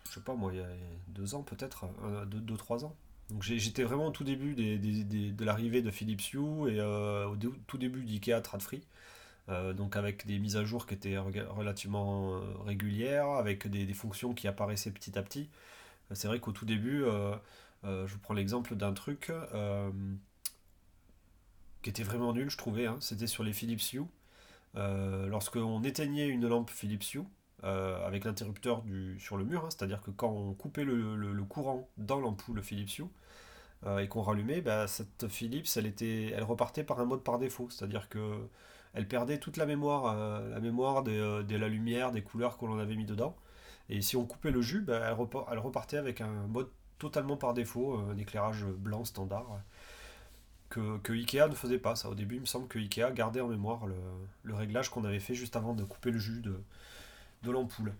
je 0.08 0.14
sais 0.14 0.20
pas 0.20 0.34
moi, 0.34 0.52
il 0.52 0.58
y 0.60 0.62
a 0.62 0.68
deux 1.08 1.34
ans 1.34 1.42
peut-être, 1.42 1.86
deux, 2.26 2.56
trois 2.56 2.84
ans. 2.84 2.94
Donc 3.30 3.42
j'étais 3.42 3.84
vraiment 3.84 4.06
au 4.06 4.10
tout 4.10 4.24
début 4.24 4.54
de 4.54 5.44
l'arrivée 5.44 5.82
de 5.82 5.90
Philips 5.90 6.32
Hue 6.32 6.68
et 6.68 6.80
euh, 6.80 7.26
au 7.26 7.36
tout 7.36 7.78
début 7.78 8.02
d'IKEA 8.02 8.40
Tradfree. 8.40 8.82
donc 9.48 9.96
avec 9.96 10.26
des 10.26 10.38
mises 10.38 10.56
à 10.56 10.64
jour 10.64 10.86
qui 10.86 10.94
étaient 10.94 11.18
relativement 11.18 12.40
régulières, 12.64 13.28
avec 13.28 13.68
des, 13.68 13.86
des, 13.86 13.94
fonctions 13.94 14.34
qui 14.34 14.48
apparaissaient 14.48 14.90
petit 14.90 15.16
à 15.18 15.22
petit. 15.22 15.48
C'est 16.12 16.26
vrai 16.26 16.40
qu'au 16.40 16.52
tout 16.52 16.66
début, 16.66 17.04
je 17.84 18.12
vous 18.12 18.18
prends 18.18 18.34
l'exemple 18.34 18.74
d'un 18.74 18.92
truc 18.92 19.32
qui 21.82 21.90
était 21.90 22.02
vraiment 22.02 22.32
nul, 22.32 22.50
je 22.50 22.56
trouvais. 22.56 22.86
Hein. 22.86 22.96
C'était 23.00 23.26
sur 23.26 23.42
les 23.44 23.52
Philips 23.52 23.92
Hue. 23.92 24.04
Euh, 24.76 25.26
lorsqu'on 25.26 25.82
éteignait 25.82 26.28
une 26.28 26.46
lampe 26.46 26.70
Philips 26.70 27.14
Hue, 27.14 27.22
euh, 27.64 28.06
avec 28.06 28.24
l'interrupteur 28.24 28.82
sur 29.18 29.36
le 29.36 29.44
mur, 29.44 29.64
hein, 29.64 29.68
c'est-à-dire 29.70 30.00
que 30.02 30.10
quand 30.10 30.30
on 30.30 30.54
coupait 30.54 30.84
le, 30.84 31.44
courant 31.48 31.88
dans 31.98 32.20
l'ampoule 32.20 32.62
Philips 32.62 32.98
Hue 32.98 33.04
euh, 33.86 33.98
et 33.98 34.08
qu'on 34.08 34.22
rallumait, 34.22 34.60
bah, 34.60 34.86
cette 34.86 35.28
Philips, 35.28 35.68
elle, 35.76 35.86
était, 35.86 36.32
elle 36.34 36.44
repartait 36.44 36.84
par 36.84 37.00
un 37.00 37.04
mode 37.04 37.22
par 37.22 37.38
défaut, 37.38 37.68
c'est-à-dire 37.70 38.08
que 38.08 38.48
elle 38.92 39.06
perdait 39.06 39.38
toute 39.38 39.56
la 39.56 39.66
mémoire, 39.66 40.16
la 40.48 40.58
mémoire 40.58 41.04
de, 41.04 41.44
la 41.56 41.68
lumière, 41.68 42.10
des 42.10 42.22
couleurs 42.22 42.58
que 42.58 42.66
l'on 42.66 42.80
avait 42.80 42.96
mis 42.96 43.04
dedans. 43.04 43.36
Et 43.88 44.02
si 44.02 44.16
on 44.16 44.26
coupait 44.26 44.50
le 44.50 44.62
jus, 44.62 44.80
bah, 44.80 45.00
elle, 45.06 45.58
repartait 45.58 45.96
avec 45.96 46.20
un 46.20 46.48
mode 46.48 46.68
totalement 46.98 47.36
par 47.36 47.54
défaut, 47.54 47.96
un 47.98 48.16
éclairage 48.18 48.64
blanc 48.64 49.04
standard 49.04 49.60
que, 50.70 51.12
Ikea 51.12 51.48
ne 51.48 51.54
faisait 51.54 51.78
pas 51.78 51.96
ça. 51.96 52.08
Au 52.08 52.14
début, 52.14 52.36
il 52.36 52.40
me 52.40 52.46
semble 52.46 52.68
que 52.68 52.78
Ikea 52.78 53.10
gardait 53.12 53.40
en 53.40 53.48
mémoire 53.48 53.86
le, 53.86 54.54
réglage 54.54 54.88
qu'on 54.88 55.04
avait 55.04 55.20
fait 55.20 55.34
juste 55.34 55.56
avant 55.56 55.74
de 55.74 55.84
couper 55.84 56.10
le 56.10 56.18
jus 56.18 56.40
de, 56.42 57.50
l'ampoule. 57.50 57.92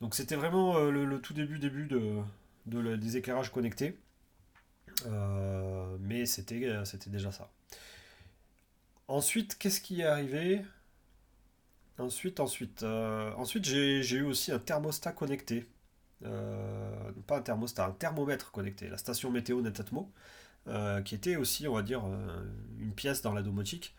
Donc 0.00 0.14
c'était 0.14 0.36
vraiment 0.36 0.76
euh, 0.76 0.90
le, 0.90 1.20
tout 1.20 1.34
début 1.34 1.58
début 1.58 1.86
de, 1.86 2.22
des 2.96 3.16
éclairages 3.16 3.50
connectés. 3.50 3.98
Euh, 5.06 5.96
mais 6.00 6.26
c'était, 6.26 6.64
euh, 6.66 6.84
c'était 6.84 7.10
déjà 7.10 7.32
ça. 7.32 7.50
Ensuite, 9.08 9.56
qu'est-ce 9.58 9.80
qui 9.80 10.02
est 10.02 10.06
arrivé? 10.06 10.62
Ensuite, 11.98 12.38
ensuite, 12.40 12.84
ensuite 12.84 13.64
j'ai, 13.64 14.00
eu 14.00 14.22
aussi 14.22 14.52
un 14.52 14.58
thermostat 14.58 15.12
connecté. 15.12 15.66
pas 16.20 17.38
un 17.38 17.42
thermostat, 17.42 17.86
un 17.86 17.92
thermomètre 17.92 18.52
connecté. 18.52 18.88
La 18.88 18.98
station 18.98 19.30
météo 19.30 19.62
Netatmo. 19.62 20.12
Euh, 20.68 21.00
qui 21.00 21.14
était 21.14 21.36
aussi, 21.36 21.66
on 21.66 21.74
va 21.74 21.82
dire, 21.82 22.04
euh, 22.04 22.44
une 22.78 22.92
pièce 22.92 23.22
dans 23.22 23.32
la 23.32 23.42
domotique. 23.42 23.94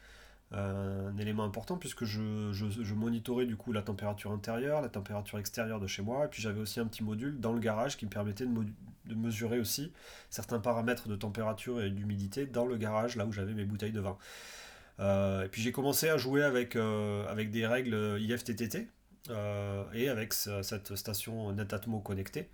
Euh, 0.51 1.09
un 1.09 1.17
élément 1.17 1.43
important 1.43 1.77
puisque 1.77 2.05
je, 2.05 2.51
je, 2.51 2.93
monitorais 2.95 3.45
du 3.45 3.55
coup 3.55 3.71
la 3.71 3.83
température 3.83 4.31
intérieure, 4.31 4.81
la 4.81 4.89
température 4.89 5.37
extérieure 5.37 5.79
de 5.79 5.85
chez 5.85 6.01
moi, 6.01 6.25
et 6.25 6.27
puis 6.27 6.41
j'avais 6.41 6.59
aussi 6.59 6.79
un 6.79 6.87
petit 6.87 7.03
module 7.03 7.39
dans 7.39 7.53
le 7.53 7.59
garage 7.59 7.97
qui 7.97 8.05
me 8.05 8.09
permettait 8.09 8.47
de, 8.47 8.65
de 9.05 9.15
mesurer 9.15 9.59
aussi 9.59 9.93
certains 10.31 10.57
paramètres 10.57 11.07
de 11.07 11.15
température 11.15 11.79
et 11.81 11.91
d'humidité 11.91 12.47
dans 12.47 12.65
le 12.65 12.77
garage, 12.77 13.15
là 13.15 13.27
où 13.27 13.31
j'avais 13.31 13.53
mes 13.53 13.65
bouteilles 13.65 13.91
de 13.91 14.01
vin. 14.01 14.17
et 15.45 15.49
puis 15.49 15.61
j'ai 15.61 15.71
commencé 15.71 16.09
à 16.09 16.17
jouer 16.17 16.41
avec, 16.41 16.75
avec 16.75 17.51
des 17.51 17.67
règles 17.67 18.17
IFTTT 18.19 18.89
et 19.93 20.09
avec 20.09 20.33
cette 20.33 20.95
station 20.95 21.51
Netatmo 21.51 21.99
connectée. 21.99 22.49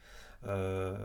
Euh, 0.48 0.96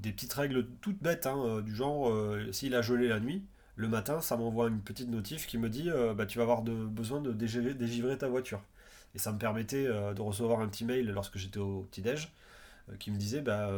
des 0.00 0.12
petites 0.12 0.32
règles 0.32 0.66
toutes 0.80 1.02
bêtes, 1.02 1.26
hein, 1.26 1.38
euh, 1.38 1.62
du 1.62 1.74
genre, 1.74 2.10
euh, 2.10 2.50
s'il 2.52 2.74
a 2.74 2.82
gelé 2.82 3.08
la 3.08 3.20
nuit, 3.20 3.44
le 3.76 3.88
matin, 3.88 4.20
ça 4.20 4.36
m'envoie 4.36 4.68
une 4.68 4.80
petite 4.80 5.08
notif 5.08 5.46
qui 5.46 5.58
me 5.58 5.68
dit 5.68 5.90
bah, 6.16 6.26
tu 6.26 6.38
vas 6.38 6.44
avoir 6.44 6.62
de, 6.62 6.72
besoin 6.72 7.20
de 7.20 7.32
dégivrer, 7.32 8.18
ta 8.18 8.28
voiture. 8.28 8.62
Et 9.14 9.18
ça 9.18 9.32
me 9.32 9.38
permettait 9.38 9.86
de 9.86 10.20
recevoir 10.20 10.60
un 10.60 10.68
petit 10.68 10.84
mail 10.84 11.10
lorsque 11.10 11.38
j'étais 11.38 11.58
au 11.58 11.82
petit-déj 11.90 12.30
qui 12.98 13.10
me 13.10 13.16
disait 13.16 13.40
bah, 13.40 13.70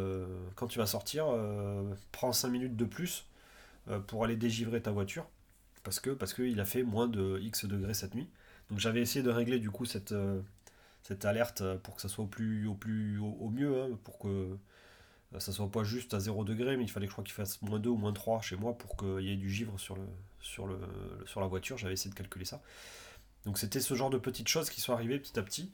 quand 0.56 0.66
tu 0.66 0.78
vas 0.80 0.86
sortir, 0.86 1.26
prends 2.12 2.32
5 2.32 2.48
minutes 2.48 2.76
de 2.76 2.84
plus 2.84 3.24
pour 4.08 4.24
aller 4.24 4.36
dégivrer 4.36 4.82
ta 4.82 4.90
voiture 4.90 5.26
parce 5.84 6.00
que 6.00 6.10
parce 6.10 6.34
qu'il 6.34 6.58
a 6.60 6.64
fait 6.64 6.82
moins 6.82 7.06
de 7.06 7.38
X 7.42 7.64
degrés 7.66 7.94
cette 7.94 8.14
nuit. 8.16 8.28
Donc 8.70 8.80
j'avais 8.80 9.00
essayé 9.00 9.22
de 9.22 9.30
régler 9.30 9.60
du 9.60 9.70
coup 9.70 9.84
cette, 9.84 10.14
cette 11.02 11.24
alerte 11.24 11.62
pour 11.84 11.94
que 11.94 12.02
ça 12.02 12.08
soit 12.08 12.24
au 12.24 12.28
plus 12.28 12.66
au 12.66 12.74
plus 12.74 13.20
au, 13.20 13.48
mieux, 13.48 13.80
hein, 13.80 13.90
pour 14.02 14.18
que 14.18 14.58
ça 15.38 15.52
soit 15.52 15.70
pas 15.70 15.84
juste 15.84 16.14
à 16.14 16.20
0 16.20 16.44
degré, 16.44 16.76
mais 16.76 16.84
il 16.84 16.90
fallait 16.90 17.06
que 17.06 17.10
je 17.10 17.14
crois 17.14 17.24
qu'il 17.24 17.34
fasse 17.34 17.60
moins 17.62 17.78
2 17.78 17.90
ou 17.90 17.96
moins 17.96 18.12
3 18.12 18.40
chez 18.40 18.56
moi 18.56 18.76
pour 18.76 18.96
qu'il 18.96 19.20
y 19.20 19.32
ait 19.32 19.36
du 19.36 19.50
givre 19.50 19.78
sur, 19.78 19.96
le, 19.96 20.02
sur, 20.40 20.66
le, 20.66 20.78
sur 21.26 21.40
la 21.40 21.46
voiture. 21.46 21.78
J'avais 21.78 21.94
essayé 21.94 22.10
de 22.10 22.16
calculer 22.16 22.44
ça. 22.44 22.62
Donc 23.44 23.58
c'était 23.58 23.80
ce 23.80 23.94
genre 23.94 24.10
de 24.10 24.18
petites 24.18 24.48
choses 24.48 24.70
qui 24.70 24.80
sont 24.80 24.92
arrivées 24.92 25.18
petit 25.18 25.38
à 25.38 25.42
petit, 25.42 25.72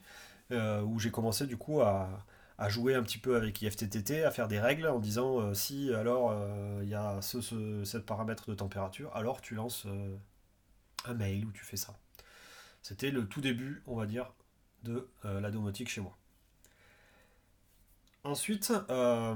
euh, 0.51 0.81
où 0.81 0.99
j'ai 0.99 1.11
commencé 1.11 1.47
du 1.47 1.57
coup 1.57 1.81
à, 1.81 2.25
jouer 2.67 2.93
un 2.93 3.01
petit 3.01 3.17
peu 3.17 3.35
avec 3.35 3.61
IFTTT, 3.61 4.23
à 4.23 4.31
faire 4.31 4.47
des 4.47 4.59
règles 4.59 4.87
en 4.87 4.99
disant 4.99 5.39
euh, 5.39 5.53
si 5.55 5.91
alors 5.93 6.33
il 6.81 6.89
y 6.89 6.93
a 6.93 7.21
ce, 7.21 7.41
ce, 7.41 7.97
paramètre 7.97 8.49
de 8.49 8.55
température, 8.55 9.15
alors 9.15 9.41
tu 9.41 9.55
lances 9.55 9.87
un 11.05 11.13
mail 11.13 11.45
où 11.45 11.51
tu 11.51 11.65
fais 11.65 11.77
ça. 11.77 11.97
C'était 12.83 13.11
le 13.11 13.27
tout 13.27 13.41
début, 13.41 13.83
on 13.87 13.95
va 13.95 14.05
dire, 14.05 14.33
de 14.83 15.07
la 15.23 15.51
domotique 15.51 15.89
chez 15.89 16.01
moi. 16.01 16.17
Ensuite, 18.23 18.71
euh, 18.89 19.35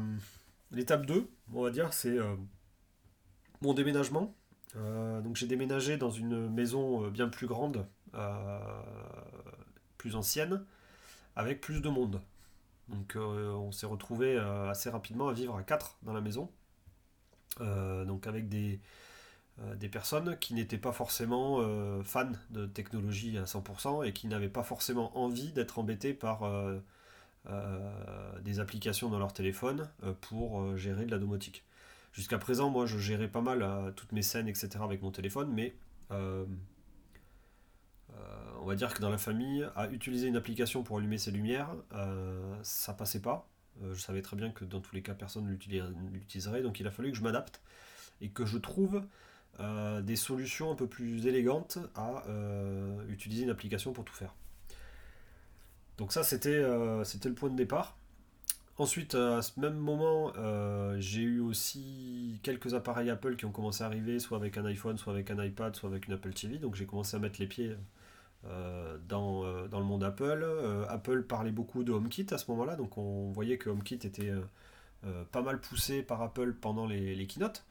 l'étape 0.71 1.05
2, 1.07 1.27
on 1.53 1.63
va 1.63 1.71
dire, 1.71 1.91
c'est 1.91 2.17
euh, 2.19 2.35
mon 3.61 3.73
déménagement. 3.73 4.35
donc 4.75 5.35
j'ai 5.37 5.47
déménagé 5.47 5.97
dans 5.97 6.11
une 6.11 6.49
maison 6.49 7.07
bien 7.09 7.29
plus 7.29 7.47
grande, 7.47 7.87
plus 9.97 10.15
ancienne, 10.15 10.63
avec 11.35 11.61
plus 11.61 11.81
de 11.81 11.89
monde. 11.89 12.21
Donc 12.89 13.15
on 13.15 13.71
s'est 13.71 13.87
retrouvé 13.87 14.37
assez 14.37 14.89
rapidement 14.89 15.29
à 15.29 15.33
vivre 15.33 15.55
à 15.55 15.63
4 15.63 15.97
dans 16.03 16.13
la 16.13 16.21
maison. 16.21 16.51
donc 17.59 18.27
avec 18.27 18.49
des, 18.49 18.81
des 19.77 19.89
personnes 19.89 20.37
qui 20.39 20.53
n'étaient 20.53 20.77
pas 20.77 20.91
forcément 20.91 21.61
fans 22.03 22.33
de 22.49 22.65
technologie 22.65 23.37
à 23.37 23.45
100% 23.45 24.05
et 24.05 24.11
qui 24.11 24.27
n'avaient 24.27 24.49
pas 24.49 24.63
forcément 24.63 25.17
envie 25.17 25.53
d'être 25.53 25.79
embêtés 25.79 26.13
par 26.13 26.43
des 28.43 28.59
applications 28.59 29.09
dans 29.09 29.19
leur 29.19 29.33
téléphone 29.33 29.89
pour 30.21 30.75
gérer 30.77 31.05
de 31.05 31.11
la 31.11 31.19
domotique. 31.19 31.63
Jusqu'à 32.11 32.37
présent, 32.37 32.69
moi, 32.69 32.85
je 32.85 32.97
gérais 32.97 33.27
pas 33.27 33.41
mal 33.41 33.93
toutes 33.95 34.11
mes 34.11 34.21
scènes, 34.21 34.47
etc. 34.47 34.69
avec 34.81 35.01
mon 35.01 35.11
téléphone, 35.11 35.51
mais 35.53 35.75
on 36.09 36.47
va 38.65 38.75
dire 38.75 38.93
que 38.93 39.01
dans 39.01 39.09
la 39.09 39.17
famille, 39.17 39.67
à 39.75 39.89
utiliser 39.89 40.27
une 40.27 40.37
application 40.37 40.83
pour 40.83 40.97
allumer 40.97 41.17
ses 41.17 41.31
lumières, 41.31 41.75
ça 42.63 42.93
passait 42.93 43.21
pas. 43.21 43.47
je 43.83 43.99
savais 43.99 44.21
très 44.21 44.35
bien 44.35 44.51
que 44.51 44.65
dans 44.65 44.79
tous 44.79 44.95
les 44.95 45.01
cas, 45.01 45.13
personne 45.13 45.45
ne 45.45 45.51
l'utiliserait, 46.11 46.61
donc 46.61 46.79
il 46.79 46.87
a 46.87 46.91
fallu 46.91 47.11
que 47.11 47.17
je 47.17 47.23
m'adapte 47.23 47.61
et 48.21 48.29
que 48.29 48.45
je 48.45 48.57
trouve 48.57 49.03
euh, 49.59 50.01
des 50.01 50.15
solutions 50.15 50.71
un 50.71 50.75
peu 50.75 50.87
plus 50.87 51.27
élégantes 51.27 51.77
à 51.95 52.23
euh, 52.27 53.07
utiliser 53.07 53.43
une 53.43 53.49
application 53.49 53.93
pour 53.93 54.03
tout 54.03 54.13
faire. 54.13 54.33
Donc 55.97 56.11
ça 56.11 56.23
c'était 56.23 56.49
euh, 56.49 57.03
c'était 57.03 57.29
le 57.29 57.35
point 57.35 57.49
de 57.49 57.55
départ. 57.55 57.97
Ensuite, 58.77 59.15
à 59.15 59.41
ce 59.41 59.57
même 59.57 59.77
moment, 59.77 60.33
j'ai 60.99 61.21
eu 61.21 61.39
aussi 61.39 62.41
quelques 62.43 62.73
appareils 62.73 63.09
Apple 63.09 63.37
qui 63.37 63.45
ont 63.45 63.51
commencé 63.53 63.85
à 63.85 63.87
arriver, 63.87 64.19
soit 64.19 64.37
avec 64.37 64.57
un 64.57 64.65
iPhone, 64.65 64.97
soit 64.97 65.13
avec 65.13 65.31
un 65.31 65.41
iPad, 65.41 65.73
soit 65.73 65.89
avec 65.89 66.07
une 66.07 66.13
Apple 66.13 66.33
TV. 66.33 66.57
Donc 66.57 66.75
j'ai 66.75 66.85
commencé 66.85 67.15
à 67.15 67.19
mettre 67.21 67.39
les 67.39 67.47
pieds 67.47 67.73
dans, 69.07 69.67
dans, 69.69 69.79
le 69.79 69.85
monde 69.85 70.03
Apple. 70.03 70.45
Apple 70.89 71.23
parlait 71.23 71.53
beaucoup 71.53 71.85
de 71.85 71.93
HomeKit 71.93 72.27
à 72.31 72.37
ce 72.37 72.51
moment-là, 72.51 72.75
donc 72.75 72.97
on 72.97 73.31
voyait 73.31 73.57
que 73.57 73.69
HomeKit 73.69 73.95
était 73.95 74.33
pas 75.31 75.41
mal 75.41 75.61
poussé 75.61 76.03
par 76.03 76.21
Apple 76.21 76.53
pendant 76.59 76.85
les, 76.85 77.15
les 77.15 77.27
keynotes. 77.27 77.63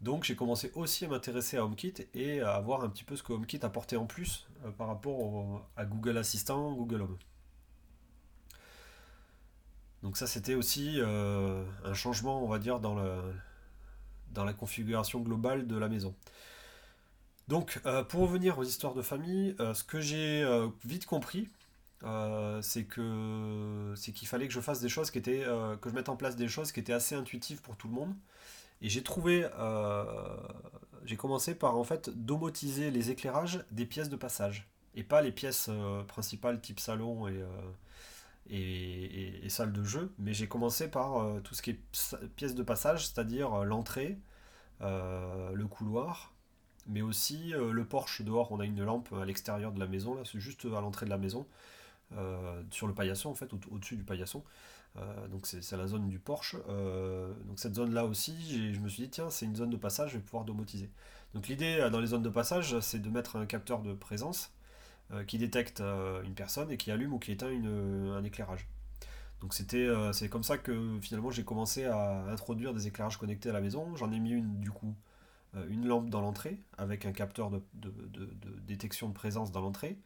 Donc 0.00 0.24
j'ai 0.24 0.34
commencé 0.34 0.72
aussi 0.74 1.04
à 1.04 1.08
m'intéresser 1.08 1.58
à 1.58 1.64
HomeKit 1.64 1.94
et 2.14 2.40
à 2.40 2.58
voir 2.60 2.82
un 2.84 2.88
petit 2.88 3.04
peu 3.04 3.16
ce 3.16 3.22
que 3.22 3.32
HomeKit 3.32 3.60
apportait 3.62 3.96
en 3.96 4.06
plus 4.06 4.46
euh, 4.64 4.70
par 4.70 4.86
rapport 4.86 5.68
à 5.76 5.84
Google 5.84 6.16
Assistant, 6.16 6.72
Google 6.72 7.02
Home. 7.02 7.18
Donc 10.02 10.16
ça 10.16 10.26
c'était 10.26 10.54
aussi 10.54 10.94
euh, 10.98 11.64
un 11.84 11.94
changement, 11.94 12.42
on 12.42 12.48
va 12.48 12.58
dire, 12.58 12.80
dans, 12.80 12.94
le, 12.94 13.20
dans 14.32 14.44
la 14.44 14.52
configuration 14.52 15.20
globale 15.20 15.66
de 15.66 15.76
la 15.76 15.88
maison. 15.88 16.14
Donc 17.48 17.80
euh, 17.84 18.02
pour 18.04 18.22
revenir 18.22 18.58
aux 18.58 18.64
histoires 18.64 18.94
de 18.94 19.02
famille, 19.02 19.54
ce 19.58 19.84
que 19.84 20.00
j'ai 20.00 20.46
vite 20.84 21.06
compris, 21.06 21.48
c'est 22.62 22.84
que 22.84 23.92
c'est 23.96 24.12
qu'il 24.12 24.28
fallait 24.28 24.46
que 24.48 24.54
je 24.54 24.60
fasse 24.60 24.80
des 24.80 24.88
choses 24.88 25.10
qui 25.10 25.18
étaient, 25.18 25.44
que 25.80 25.90
je 25.90 25.94
mette 25.94 26.08
en 26.08 26.16
place 26.16 26.36
des 26.36 26.48
choses 26.48 26.72
qui 26.72 26.80
étaient 26.80 26.92
assez 26.92 27.14
intuitives 27.14 27.60
pour 27.60 27.76
tout 27.76 27.88
le 27.88 27.94
monde 27.94 28.14
et 28.82 28.88
j'ai 28.88 29.02
trouvé, 29.02 29.46
euh, 29.58 30.04
j'ai 31.04 31.16
commencé 31.16 31.54
par 31.54 31.76
en 31.76 31.84
fait 31.84 32.10
domotiser 32.10 32.90
les 32.90 33.10
éclairages 33.10 33.64
des 33.70 33.84
pièces 33.84 34.08
de 34.08 34.16
passage 34.16 34.68
et 34.94 35.02
pas 35.02 35.20
les 35.20 35.32
pièces 35.32 35.66
euh, 35.68 36.02
principales 36.04 36.60
type 36.60 36.80
salon 36.80 37.28
et, 37.28 37.42
euh, 38.50 39.44
et, 39.44 39.48
salle 39.48 39.72
de 39.72 39.82
jeu, 39.84 40.12
mais 40.18 40.32
j'ai 40.34 40.48
commencé 40.48 40.88
par 40.88 41.26
tout 41.42 41.54
ce 41.54 41.62
qui 41.62 41.70
est 41.70 42.28
pièces 42.36 42.54
de 42.54 42.62
passage, 42.62 43.06
c'est-à-dire 43.06 43.64
l'entrée, 43.64 44.18
le 44.80 45.64
couloir, 45.64 46.32
mais 46.86 47.02
aussi 47.02 47.52
le 47.56 47.84
porche 47.84 48.22
dehors. 48.22 48.52
On 48.52 48.60
a 48.60 48.64
une 48.64 48.82
lampe 48.84 49.12
à 49.12 49.24
l'extérieur 49.24 49.72
de 49.72 49.80
la 49.80 49.86
maison, 49.86 50.14
là, 50.14 50.22
c'est 50.24 50.40
juste 50.40 50.64
à 50.66 50.80
l'entrée 50.80 51.06
de 51.06 51.10
la 51.10 51.18
maison, 51.18 51.46
sur 52.70 52.86
le 52.86 52.94
paillasson 52.94 53.30
en 53.30 53.34
fait, 53.34 53.52
au-dessus 53.52 53.96
du 53.96 54.04
paillasson. 54.04 54.44
Euh, 54.96 55.28
donc 55.28 55.46
c'est 55.46 55.76
la 55.76 55.86
zone 55.86 56.08
du 56.08 56.18
Porsche. 56.18 56.56
Euh, 56.68 57.32
donc 57.46 57.58
cette 57.58 57.74
zone-là 57.74 58.04
aussi, 58.06 58.72
je 58.74 58.80
me 58.80 58.88
suis 58.88 59.04
dit, 59.04 59.10
tiens, 59.10 59.30
c'est 59.30 59.46
une 59.46 59.56
zone 59.56 59.70
de 59.70 59.76
passage, 59.76 60.10
je 60.10 60.16
vais 60.16 60.22
pouvoir 60.22 60.44
domotiser. 60.44 60.90
Donc 61.34 61.48
l'idée 61.48 61.78
euh, 61.80 61.90
dans 61.90 62.00
les 62.00 62.08
zones 62.08 62.22
de 62.22 62.28
passage, 62.28 62.78
c'est 62.80 63.00
de 63.00 63.08
mettre 63.08 63.36
un 63.36 63.46
capteur 63.46 63.80
de 63.82 63.92
présence 63.94 64.52
qui 65.26 65.38
détecte 65.38 65.80
une 65.80 66.34
personne 66.34 66.70
et 66.70 66.76
qui 66.76 66.90
allume 66.90 67.12
ou 67.14 67.18
qui 67.18 67.32
éteint 67.32 67.48
un 67.48 68.22
éclairage. 68.24 68.68
Donc 69.40 69.54
c'était 69.54 69.88
c'est 70.12 70.28
comme 70.28 70.42
ça 70.44 70.58
que 70.58 70.98
finalement 71.00 71.30
j'ai 71.30 71.44
commencé 71.44 71.84
à 71.84 72.24
introduire 72.28 72.74
des 72.74 72.86
éclairages 72.86 73.16
connectés 73.16 73.50
à 73.50 73.52
la 73.52 73.60
maison. 73.60 73.96
J'en 73.96 74.12
ai 74.12 74.20
mis 74.20 74.30
une 74.30 74.60
du 74.60 74.70
coup, 74.70 74.94
une 75.68 75.86
lampe 75.86 76.10
dans 76.10 76.20
l'entrée 76.20 76.60
avec 76.78 77.06
un 77.06 77.12
capteur 77.12 77.50
de, 77.50 77.60
détection 78.66 79.08
de 79.08 79.14
présence 79.14 79.50
dans 79.50 79.60
l'entrée. 79.60 79.98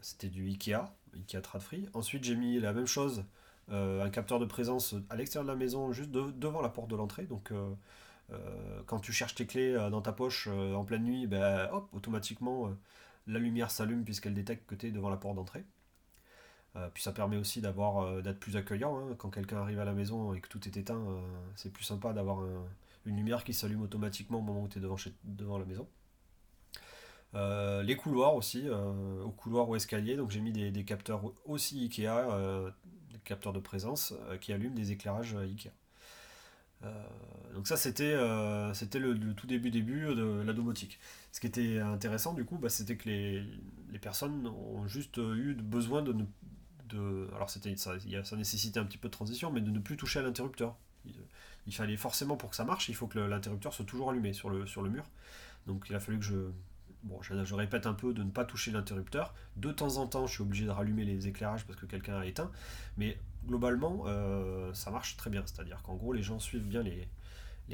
C'était 0.00 0.28
du 0.28 0.46
Ikea, 0.46 0.92
Ikea 1.14 1.42
Tradfree. 1.42 1.88
Ensuite 1.92 2.24
j'ai 2.24 2.36
mis 2.36 2.58
la 2.58 2.72
même 2.72 2.86
chose 2.86 3.24
euh, 3.70 4.02
un 4.02 4.08
capteur 4.08 4.38
de 4.38 4.46
présence 4.46 4.94
à 5.10 5.16
l'extérieur 5.16 5.44
de 5.44 5.50
la 5.50 5.56
maison, 5.56 5.92
juste 5.92 6.10
devant 6.10 6.62
la 6.62 6.70
porte 6.70 6.88
de 6.88 6.96
l'entrée. 6.96 7.24
Donc, 7.24 7.52
euh, 7.52 7.70
euh, 8.32 8.82
quand 8.86 8.98
tu 8.98 9.12
cherches 9.12 9.34
tes 9.34 9.46
clés 9.46 9.74
dans 9.90 10.00
ta 10.00 10.12
poche 10.12 10.48
en 10.48 10.84
pleine 10.84 11.04
nuit, 11.04 11.26
ben, 11.26 11.68
hop, 11.72 11.88
automatiquement, 11.92 12.70
la 13.28 13.38
lumière 13.38 13.70
s'allume 13.70 14.04
puisqu'elle 14.04 14.34
détecte 14.34 14.66
que 14.66 14.74
tu 14.74 14.88
es 14.88 14.90
devant 14.90 15.10
la 15.10 15.16
porte 15.16 15.36
d'entrée. 15.36 15.64
puis 16.94 17.02
ça 17.02 17.12
permet 17.12 17.36
aussi 17.36 17.60
d'avoir 17.60 18.22
d'être 18.22 18.40
plus 18.40 18.56
accueillant. 18.56 18.98
Hein. 18.98 19.14
Quand 19.18 19.30
quelqu'un 19.30 19.58
arrive 19.58 19.80
à 19.80 19.84
la 19.84 19.92
maison 19.92 20.34
et 20.34 20.40
que 20.40 20.48
tout 20.48 20.66
est 20.66 20.76
éteint, 20.76 21.02
c'est 21.54 21.72
plus 21.72 21.84
sympa 21.84 22.12
d'avoir 22.12 22.40
une 23.04 23.16
lumière 23.16 23.44
qui 23.44 23.54
s'allume 23.54 23.82
automatiquement 23.82 24.38
au 24.38 24.42
moment 24.42 24.62
où 24.62 24.68
tu 24.68 24.78
es 24.78 24.80
devant, 24.80 25.58
la 25.58 25.64
maison. 25.64 25.86
les 27.84 27.96
couloirs 27.96 28.34
aussi, 28.34 28.68
au 28.68 29.30
couloir 29.30 29.68
ou 29.68 29.76
escalier, 29.76 30.16
donc 30.16 30.30
j'ai 30.30 30.40
mis 30.40 30.52
des, 30.52 30.70
des, 30.70 30.84
capteurs 30.84 31.32
aussi 31.44 31.84
Ikea, 31.84 32.72
capteurs 33.28 33.52
de 33.52 33.60
présence 33.60 34.14
euh, 34.28 34.38
qui 34.38 34.52
allument 34.52 34.74
des 34.74 34.90
éclairages 34.90 35.34
euh, 35.34 35.44
Ikea. 35.44 35.70
Euh, 36.84 36.92
donc 37.54 37.66
ça 37.66 37.76
c'était 37.76 38.14
c'était 38.72 39.00
le, 39.00 39.18
tout 39.34 39.46
début 39.46 39.70
début 39.70 40.14
de 40.14 40.42
la 40.44 40.52
domotique. 40.52 40.98
Ce 41.32 41.40
qui 41.40 41.46
était 41.46 41.80
intéressant 41.80 42.34
du 42.34 42.44
coup, 42.44 42.56
bah, 42.58 42.68
c'était 42.68 42.96
que 42.96 43.08
les, 43.08 43.44
les, 43.90 43.98
personnes 43.98 44.46
ont 44.46 44.86
juste 44.86 45.18
eu 45.18 45.54
besoin 45.54 46.02
de 46.02 46.12
ne 46.12 46.24
de, 46.88 47.28
alors 47.34 47.50
ça, 47.50 47.60
ça 48.24 48.36
nécessitait 48.36 48.80
un 48.80 48.84
petit 48.84 48.98
peu 48.98 49.08
de 49.08 49.12
transition, 49.12 49.50
mais 49.50 49.60
de 49.60 49.70
ne 49.70 49.78
plus 49.78 49.96
toucher 49.96 50.18
à 50.20 50.22
l'interrupteur. 50.22 50.76
Il, 51.66 51.74
fallait 51.74 51.96
forcément 51.96 52.36
pour 52.36 52.50
que 52.50 52.56
ça 52.56 52.64
marche, 52.64 52.88
il 52.88 52.94
faut 52.94 53.06
que 53.06 53.18
l'interrupteur 53.18 53.72
soit 53.74 53.84
toujours 53.84 54.10
allumé 54.10 54.32
sur 54.32 54.48
le, 54.50 54.66
sur 54.66 54.82
le 54.82 54.90
mur. 54.90 55.04
Donc 55.66 55.86
il 55.90 55.94
a 55.94 56.00
fallu 56.00 56.18
que 56.18 56.24
je, 56.24 56.36
bon, 57.02 57.20
je, 57.22 57.54
répète 57.54 57.86
un 57.86 57.92
peu 57.92 58.14
de 58.14 58.22
ne 58.22 58.30
pas 58.30 58.44
toucher 58.44 58.70
l'interrupteur. 58.70 59.34
De 59.56 59.70
temps 59.70 59.98
en 59.98 60.06
temps, 60.06 60.26
je 60.26 60.34
suis 60.34 60.42
obligé 60.42 60.64
de 60.64 60.70
rallumer 60.70 61.04
les 61.04 61.28
éclairages 61.28 61.66
parce 61.66 61.78
que 61.78 61.86
quelqu'un 61.86 62.18
a 62.18 62.26
éteint. 62.26 62.50
Mais 62.96 63.18
globalement, 63.48 64.04
euh, 64.06 64.72
ça 64.74 64.90
marche 64.90 65.16
très 65.16 65.30
bien. 65.30 65.42
C'est-à-dire 65.46 65.82
qu'en 65.82 65.96
gros, 65.96 66.12
les 66.12 66.22
gens 66.22 66.38
suivent 66.38 66.68
bien 66.68 66.82
les, 66.82 67.08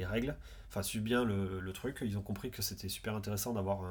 règles, 0.05 0.35
enfin, 0.69 0.81
suivent 0.81 1.03
bien 1.03 1.23
le, 1.23 1.71
truc. 1.73 1.99
Ils 2.01 2.17
ont 2.17 2.23
compris 2.23 2.49
que 2.49 2.61
c'était 2.61 2.89
super 2.89 3.13
intéressant 3.15 3.53
d'avoir 3.53 3.83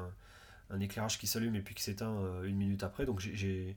un, 0.69 0.79
éclairage 0.79 1.19
qui 1.19 1.27
s'allume 1.27 1.55
et 1.55 1.61
puis 1.61 1.75
qui 1.75 1.83
s'éteint 1.83 2.17
euh, 2.17 2.43
une 2.43 2.57
minute 2.57 2.83
après. 2.83 3.05
Donc, 3.05 3.21
je 3.21 3.73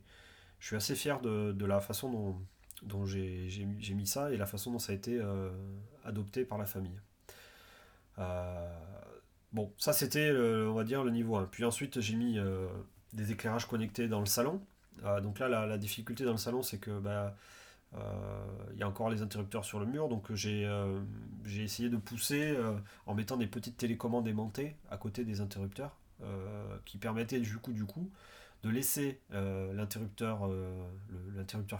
suis 0.60 0.76
assez 0.76 0.96
fier 0.96 1.20
de, 1.20 1.64
la 1.64 1.80
façon 1.80 2.36
dont, 2.82 3.06
j'ai, 3.06 3.64
mis 3.94 4.06
ça 4.06 4.32
et 4.32 4.36
la 4.36 4.46
façon 4.46 4.72
dont 4.72 4.78
ça 4.78 4.92
a 4.92 4.94
été 4.94 5.18
euh, 5.20 5.50
adopté 6.04 6.44
par 6.44 6.58
la 6.58 6.66
famille. 6.66 7.00
Bon, 9.52 9.72
ça 9.78 9.92
c'était, 9.92 10.30
on 10.32 10.74
va 10.74 10.84
dire, 10.84 11.04
le 11.04 11.10
niveau 11.10 11.36
1. 11.36 11.44
Puis 11.46 11.64
ensuite, 11.64 12.00
j'ai 12.00 12.16
mis 12.16 12.38
des 13.12 13.32
éclairages 13.32 13.66
connectés 13.66 14.08
dans 14.08 14.20
le 14.20 14.26
salon. 14.26 14.60
Donc 15.22 15.38
là, 15.38 15.48
la, 15.48 15.78
difficulté 15.78 16.24
dans 16.24 16.32
le 16.32 16.38
salon, 16.38 16.62
c'est 16.62 16.78
que 16.78 16.98
bah, 16.98 17.36
il 17.94 18.78
y 18.78 18.82
a 18.82 18.88
encore 18.88 19.10
les 19.10 19.22
interrupteurs 19.22 19.64
sur 19.64 19.80
le 19.80 19.86
mur. 19.86 20.08
Donc 20.08 20.32
j'ai 20.32 20.66
essayé 21.46 21.88
de 21.88 21.96
pousser 21.96 22.56
en 23.06 23.14
mettant 23.14 23.36
des 23.36 23.46
petites 23.46 23.76
télécommandes 23.76 24.28
aimantées 24.28 24.76
à 24.90 24.96
côté 24.96 25.24
des 25.24 25.40
interrupteurs 25.40 25.96
qui 26.84 26.98
permettaient 26.98 27.40
du 27.40 27.56
coup, 27.58 27.72
de 28.62 28.68
laisser 28.70 29.20
l'interrupteur 29.30 30.50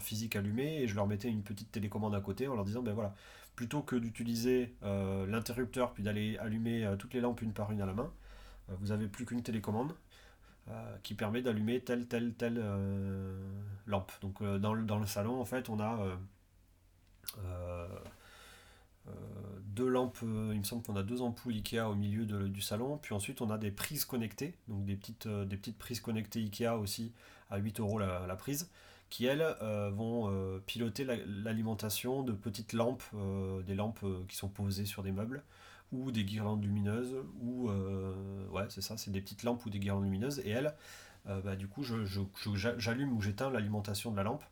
physique 0.01 0.35
allumé 0.35 0.81
et 0.81 0.87
je 0.87 0.95
leur 0.95 1.07
mettais 1.07 1.29
une 1.29 1.43
petite 1.43 1.71
télécommande 1.71 2.15
à 2.15 2.21
côté 2.21 2.47
en 2.47 2.55
leur 2.55 2.65
disant 2.65 2.81
ben 2.81 2.93
voilà 2.93 3.13
plutôt 3.59 3.81
que 3.81 3.97
d'utiliser 3.97 4.73
euh, 4.83 5.27
l'interrupteur 5.27 5.91
puis 5.91 6.01
d'aller 6.01 6.37
allumer 6.37 6.85
euh, 6.85 6.95
toutes 6.95 7.13
les 7.13 7.19
lampes 7.19 7.41
une 7.41 7.51
par 7.51 7.73
une 7.73 7.81
à 7.81 7.85
la 7.85 7.91
main, 7.91 8.09
euh, 8.69 8.73
vous 8.79 8.87
n'avez 8.87 9.09
plus 9.09 9.25
qu'une 9.25 9.43
télécommande 9.43 9.93
qui 11.03 11.15
permet 11.15 11.41
d'allumer 11.41 11.81
telle, 11.81 12.07
telle, 12.07 12.33
telle 12.33 12.63
lampe. 13.87 14.11
Donc 14.21 14.43
dans, 14.43 14.73
le, 14.73 14.83
dans, 14.83 14.99
le, 14.99 15.05
salon, 15.05 15.39
en 15.39 15.45
fait, 15.45 15.69
on 15.69 15.79
a 15.79 15.99
deux 19.63 19.87
lampes, 19.87 20.17
il 20.21 20.27
me 20.27 20.63
semble 20.63 20.83
qu'on 20.83 20.95
a 20.95 21.03
deux 21.03 21.21
ampoules 21.21 21.53
Ikea 21.53 21.89
au 21.89 21.95
milieu 21.95 22.25
du 22.25 22.61
salon, 22.61 22.97
puis 22.97 23.15
ensuite 23.15 23.41
on 23.41 23.49
a 23.49 23.57
des 23.57 23.71
prises 23.71 24.05
connectées, 24.05 24.55
donc 24.67 24.85
des 24.85 24.95
petites, 24.95 25.27
des 25.27 25.57
petites 25.57 25.77
prises 25.77 26.01
connectées 26.01 26.39
Ikea 26.39 26.77
aussi 26.79 27.13
à 27.49 27.57
8 27.57 27.79
euros 27.79 27.97
la 27.99 28.35
prise 28.35 28.69
qui 29.09 29.25
elles 29.25 29.41
euh, 29.61 29.89
vont 29.93 30.29
euh, 30.29 30.59
piloter 30.65 31.03
l'alimentation 31.03 32.23
de 32.23 32.31
petites 32.31 32.73
lampes, 32.73 33.03
euh, 33.15 33.61
des 33.63 33.75
lampes 33.75 34.05
qui 34.27 34.35
sont 34.35 34.49
posées 34.49 34.85
sur 34.85 35.03
des 35.03 35.11
meubles, 35.11 35.43
ou 35.91 36.11
des 36.11 36.23
guirlandes 36.23 36.63
lumineuses, 36.63 37.15
ou 37.41 37.69
ouais, 38.51 38.65
c'est 38.69 38.81
ça, 38.81 38.97
c'est 38.97 39.11
des 39.11 39.21
petites 39.21 39.43
lampes 39.43 39.65
ou 39.65 39.69
des 39.69 39.79
guirlandes 39.79 40.03
lumineuses. 40.03 40.39
Et 40.39 40.49
elles, 40.49 40.75
bah, 41.25 41.55
du 41.55 41.67
coup, 41.67 41.83
j'allume 41.83 43.13
ou 43.13 43.21
j'éteins 43.21 43.49
l'alimentation 43.49 44.11
de 44.11 44.17
la 44.17 44.23
lampe. 44.23 44.43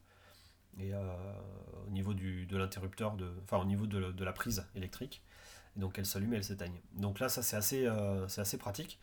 Et 0.80 0.94
au 0.94 1.90
niveau 1.92 2.14
du, 2.14 2.46
de 2.46 2.58
l'interrupteur, 2.58 3.16
de, 3.16 3.32
enfin 3.44 3.58
au 3.58 3.66
niveau 3.66 3.88
de, 3.88 4.12
de 4.12 4.24
la 4.24 4.34
prise 4.34 4.66
électrique 4.76 5.22
donc 5.78 5.98
elle 6.00 6.06
s'allume 6.06 6.34
et 6.34 6.38
elle 6.38 6.44
s'éteigne. 6.44 6.80
Donc 6.94 7.20
là, 7.20 7.30
ça 7.30 7.42
c'est 7.42 7.56
assez, 7.56 7.86
euh, 7.86 8.28
c'est 8.28 8.42
assez 8.42 8.58
pratique. 8.58 9.00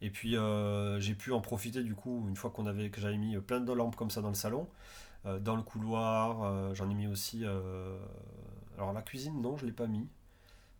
Et 0.00 0.10
puis 0.10 0.36
euh, 0.36 0.98
j'ai 1.00 1.14
pu 1.14 1.32
en 1.32 1.40
profiter 1.40 1.82
du 1.82 1.94
coup, 1.94 2.24
une 2.28 2.36
fois 2.36 2.50
qu'on 2.50 2.66
avait, 2.66 2.90
que 2.90 3.00
j'avais 3.00 3.16
mis 3.16 3.36
plein 3.38 3.60
de 3.60 3.72
lampes 3.72 3.96
comme 3.96 4.10
ça 4.10 4.20
dans 4.20 4.28
le 4.28 4.34
salon, 4.34 4.68
euh, 5.26 5.38
dans 5.38 5.56
le 5.56 5.62
couloir, 5.62 6.74
j'en 6.74 6.90
ai 6.90 6.94
mis 6.94 7.06
aussi. 7.06 7.44
alors 7.44 8.92
la 8.92 9.02
cuisine, 9.02 9.40
non, 9.40 9.56
je 9.56 9.66
l'ai 9.66 9.72
pas 9.72 9.86
mis. 9.86 10.08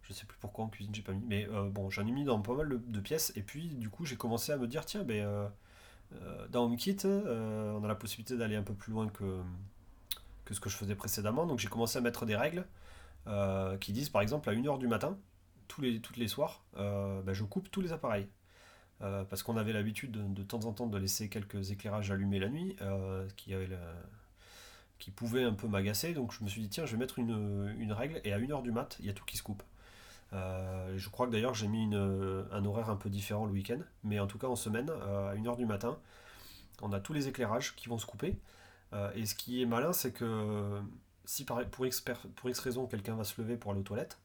Je 0.05 0.13
sais 0.13 0.27
plus 0.27 0.39
pourquoi 0.39 0.65
en 0.65 0.69
cuisine 0.69 0.95
j'ai 0.95 1.03
pas 1.03 1.13
mis. 1.13 1.25
Mais 1.27 1.49
bon, 1.71 1.91
j'en 1.91 2.07
ai 2.07 2.13
mis 2.13 2.25
dans 2.25 2.41
pas 2.41 2.55
mal 2.55 2.69
de, 2.69 3.01
pièces. 3.01 3.33
Et 3.37 3.43
puis 3.43 3.69
du 3.69 3.89
coup, 3.89 4.05
j'ai 4.05 4.17
commencé 4.17 4.53
à 4.53 4.57
me 4.57 4.67
dire, 4.67 4.85
tiens, 4.85 5.03
ben, 5.03 5.51
dans 6.51 6.67
HomeKit, 6.67 6.99
on 7.05 7.83
a 7.83 7.89
la 7.89 7.95
possibilité 7.95 8.37
d'aller 8.37 8.57
un 8.57 8.63
peu 8.63 8.75
plus 8.75 8.93
loin 8.93 9.09
que, 9.09 9.41
que 10.45 10.55
ce 10.55 10.61
que 10.61 10.69
je 10.69 10.77
faisais 10.77 10.95
précédemment. 10.95 11.47
Donc 11.47 11.59
j'ai 11.59 11.69
commencé 11.69 11.97
à 11.99 12.03
mettre 12.03 12.27
des 12.27 12.37
règles. 12.37 12.67
qui 13.81 13.93
disent 13.93 14.11
par 14.11 14.21
exemple 14.21 14.51
à 14.51 14.55
1h 14.55 14.79
du 14.79 14.89
matin, 14.89 15.17
tous 15.69 15.81
les, 15.81 16.01
toutes 16.01 16.17
les 16.17 16.29
soirs, 16.29 16.65
euh, 16.77 17.23
bah, 17.23 17.33
je 17.33 17.45
coupe 17.45 17.71
tous 17.71 17.81
les 17.81 17.93
appareils. 17.93 18.29
Euh, 19.03 19.25
parce 19.25 19.43
qu'on 19.43 19.57
avait 19.57 19.73
l'habitude 19.73 20.13
de, 20.13 20.43
temps 20.45 20.65
en 20.65 20.73
temps 20.73 20.87
de 20.87 20.97
laisser 20.97 21.29
quelques 21.29 21.73
éclairages 21.73 22.11
allumés 22.11 22.39
la 22.39 22.49
nuit, 22.49 22.77
euh, 22.81 23.29
qui, 23.37 23.53
avait 23.53 23.69
qui 24.99 25.11
pouvaient 25.11 25.43
un 25.43 25.53
peu 25.53 25.67
m'agacer. 25.67 26.15
Donc 26.15 26.33
je 26.33 26.45
me 26.45 26.49
suis 26.49 26.63
dit, 26.63 26.69
tiens, 26.69 26.87
je 26.87 26.93
vais 26.93 26.99
mettre 26.99 27.19
une, 27.19 27.93
règle, 27.93 28.21
et 28.25 28.33
à 28.33 28.39
1h 28.39 28.63
du 28.63 28.71
mat, 28.71 28.97
il 29.01 29.07
y 29.07 29.11
a 29.11 29.13
tout 29.13 29.25
qui 29.25 29.37
se 29.37 29.43
coupe. 29.43 29.63
Je 30.35 31.09
crois 31.09 31.27
que 31.27 31.33
d'ailleurs 31.33 31.55
j'ai 31.55 31.69
mis 31.69 31.85
une, 31.85 32.47
un 32.51 32.65
horaire 32.65 32.91
un 32.91 32.97
peu 32.97 33.09
différent 33.11 33.47
le 33.47 33.53
week-end, 33.53 33.79
mais 34.03 34.21
en 34.21 34.27
tout 34.27 34.39
cas 34.39 34.49
en 34.49 34.57
semaine, 34.57 34.91
à 34.91 35.35
1h 35.35 35.57
du 35.57 35.67
matin, 35.67 35.99
on 36.83 36.93
a 36.93 37.01
tous 37.01 37.13
les 37.13 37.29
éclairages 37.29 37.77
qui 37.77 37.89
vont 37.89 37.99
se 37.99 38.07
couper. 38.07 38.37
et 39.15 39.27
ce 39.27 39.35
qui 39.35 39.63
est 39.63 39.67
malin, 39.67 39.93
c'est 39.93 40.13
que 40.13 40.81
si 41.25 41.45
pour 41.45 41.87
X, 41.87 42.05
pour 42.37 42.51
raison 42.51 42.87
quelqu'un 42.87 43.15
va 43.15 43.25
se 43.25 43.41
lever 43.41 43.57
pour 43.57 43.71
aller 43.71 43.81
aux 43.81 43.85
toilettes, 43.85 44.19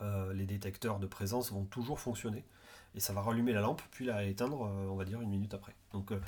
euh, 0.00 0.32
les 0.32 0.46
détecteurs 0.46 0.98
de 0.98 1.06
présence 1.06 1.52
vont 1.52 1.64
toujours 1.64 2.00
fonctionner. 2.00 2.44
Et 2.94 3.00
ça 3.00 3.12
va 3.12 3.22
rallumer 3.22 3.52
la 3.52 3.60
lampe, 3.60 3.80
puis 3.90 4.04
la 4.04 4.24
éteindre, 4.24 4.66
euh, 4.66 4.88
on 4.90 4.96
va 4.96 5.04
dire, 5.04 5.20
une 5.20 5.30
minute 5.30 5.54
après. 5.54 5.74
Donc, 5.92 6.12
euh, 6.12 6.20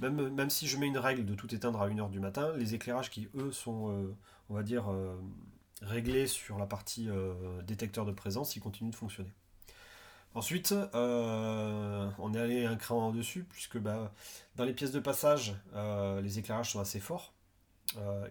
même, 0.00 0.28
même 0.30 0.50
si 0.50 0.66
je 0.66 0.76
mets 0.76 0.86
une 0.86 0.98
règle 0.98 1.24
de 1.24 1.34
tout 1.34 1.54
éteindre 1.54 1.80
à 1.80 1.88
1h 1.88 2.10
du 2.10 2.18
matin, 2.18 2.52
les 2.56 2.74
éclairages 2.74 3.10
qui, 3.10 3.28
eux, 3.36 3.52
sont, 3.52 4.14
on 4.48 4.54
va 4.54 4.62
dire, 4.62 4.92
réglés 5.82 6.26
sur 6.26 6.58
la 6.58 6.66
partie 6.66 7.08
détecteur 7.64 8.04
de 8.04 8.12
présence, 8.12 8.56
ils 8.56 8.60
continuent 8.60 8.90
de 8.90 8.96
fonctionner. 8.96 9.32
Ensuite, 10.34 10.74
on 10.92 12.34
est 12.34 12.38
allé 12.38 12.64
un 12.66 12.76
cran 12.76 13.08
en 13.08 13.12
dessus, 13.12 13.44
puisque 13.44 13.78
bah, 13.78 14.12
dans 14.56 14.64
les 14.64 14.72
pièces 14.72 14.92
de 14.92 15.00
passage, 15.00 15.54
les 16.22 16.38
éclairages 16.38 16.72
sont 16.72 16.80
assez 16.80 17.00
forts. 17.00 17.32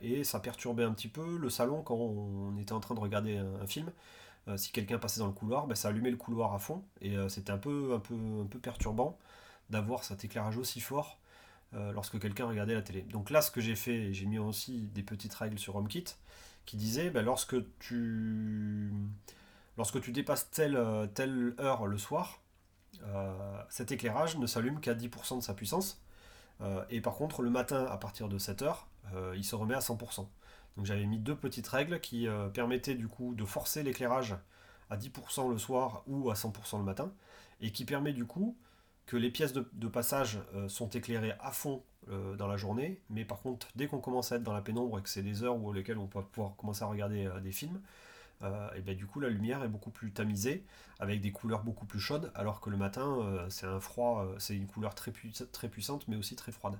et 0.01 0.24
ça 0.24 0.39
perturbait 0.39 0.84
un 0.84 0.94
petit 0.94 1.08
peu 1.10 1.38
le 1.38 1.50
salon 1.50 1.82
quand 1.82 1.96
on 1.96 2.58
était 2.58 2.74
en 2.74 2.79
train 2.79 2.96
de 2.96 3.00
regarder 3.00 3.38
un 3.38 3.68
film. 3.68 3.91
Euh, 4.50 4.58
si 4.58 4.72
quelqu'un 4.72 4.98
passait 4.98 5.20
dans 5.20 5.27
le 5.27 5.34
couloir, 5.34 5.68
ben, 5.68 5.75
ça 5.75 5.89
allumait 5.89 6.12
le 6.12 6.18
couloir 6.18 6.53
à 6.53 6.60
fond 6.60 6.84
et 7.01 7.18
euh, 7.18 7.29
c'était 7.29 7.51
un 7.51 7.58
peu, 7.58 7.94
un, 7.94 8.00
peu, 8.00 8.15
un 8.15 8.46
peu 8.46 8.60
perturbant 8.60 9.18
d'avoir 9.70 10.03
cet 10.03 10.24
éclairage 10.25 10.58
aussi 10.58 10.79
fort 10.79 11.20
euh, 11.75 11.91
lorsque 11.91 12.20
quelqu'un 12.20 12.48
regardait 12.48 12.74
la 12.74 12.82
télé. 12.82 13.01
Donc 13.03 13.29
là, 13.29 13.41
ce 13.41 13.51
que 13.51 13.62
j'ai 13.62 13.75
fait, 13.75 14.13
j'ai 14.13 14.25
mis 14.25 14.39
aussi 14.39 14.89
des 14.94 15.03
petites 15.03 15.34
règles 15.34 15.60
sur 15.60 15.75
HomeKit 15.75 16.06
qui 16.65 16.77
disaient 16.77 17.09
ben, 17.09 17.23
lorsque, 17.23 17.55
tu, 17.79 18.91
lorsque 19.77 20.01
tu 20.01 20.11
dépasses 20.11 20.49
telle, 20.51 20.75
heure 20.77 21.87
le 21.87 21.97
soir, 21.97 22.41
cet 23.69 23.91
éclairage 23.91 24.37
ne 24.37 24.45
s'allume 24.45 24.79
qu'à 24.79 24.93
10% 24.93 25.37
de 25.37 25.41
sa 25.41 25.53
puissance. 25.53 26.01
et 26.89 27.01
par 27.01 27.15
contre, 27.15 27.41
le 27.41 27.50
matin, 27.50 27.85
à 27.85 27.98
partir 27.98 28.27
de 28.27 28.37
7 28.37 28.61
heures, 28.61 28.87
il 29.35 29.43
se 29.43 29.55
remet 29.55 29.75
à 29.75 29.79
100%. 29.79 30.27
Donc 30.79 30.85
j'avais 30.85 31.05
mis 31.05 31.19
deux 31.19 31.35
petites 31.35 31.67
règles 31.67 32.00
qui 32.00 32.25
euh, 32.25 32.48
permettaient 32.48 32.95
du 32.95 33.09
coup 33.09 33.35
de 33.35 33.43
forcer 33.43 33.83
l'éclairage 33.83 34.37
à 34.89 34.95
10% 34.95 35.51
le 35.51 35.57
soir 35.57 36.03
ou 36.07 36.29
à 36.29 36.35
100% 36.35 36.77
le 36.77 36.83
matin, 36.83 37.11
et 37.59 37.74
qui 37.74 37.83
permet 37.83 38.13
du 38.13 38.25
coup 38.25 38.57
que 39.09 39.17
les 39.17 39.31
pièces 39.31 39.53
de, 39.53 39.87
passage 39.87 40.37
euh, 40.53 40.69
sont 40.69 40.87
éclairées 40.89 41.33
à 41.39 41.51
fond 41.51 41.81
euh, 42.11 42.35
dans 42.35 42.45
la 42.45 42.57
journée, 42.57 43.01
mais 43.09 43.25
par 43.25 43.41
contre 43.41 43.67
dès 43.75 43.87
qu'on 43.87 43.98
commence 43.98 44.31
à 44.31 44.35
être 44.35 44.43
dans 44.43 44.53
la 44.53 44.61
pénombre 44.61 45.00
et 45.00 45.01
que 45.01 45.09
c'est 45.09 45.24
des 45.24 45.41
heures 45.43 45.57
où 45.57 45.74
on 45.74 46.07
peut 46.07 46.22
pouvoir 46.22 46.55
commencer 46.55 46.83
à 46.83 46.85
regarder 46.85 47.27
des 47.41 47.51
films, 47.51 47.81
et 48.75 48.81
bien 48.81 48.93
du 48.93 49.05
coup 49.05 49.19
la 49.19 49.29
lumière 49.29 49.63
est 49.63 49.67
beaucoup 49.67 49.89
plus 49.89 50.11
tamisée, 50.11 50.63
avec 51.00 51.22
des 51.22 51.31
couleurs 51.31 51.63
beaucoup 51.63 51.85
plus 51.85 52.00
chaudes, 52.00 52.31
alors 52.35 52.61
que 52.61 52.69
le 52.69 52.77
matin 52.77 53.48
c'est 53.50 53.65
un 53.65 53.79
froid, 53.79 54.25
c'est 54.37 54.55
une 54.55 54.67
couleur 54.67 54.93
très, 54.93 55.11
très 55.51 55.67
puissante 55.67 56.07
mais 56.07 56.15
aussi 56.15 56.35
très 56.35 56.51
froide. 56.51 56.77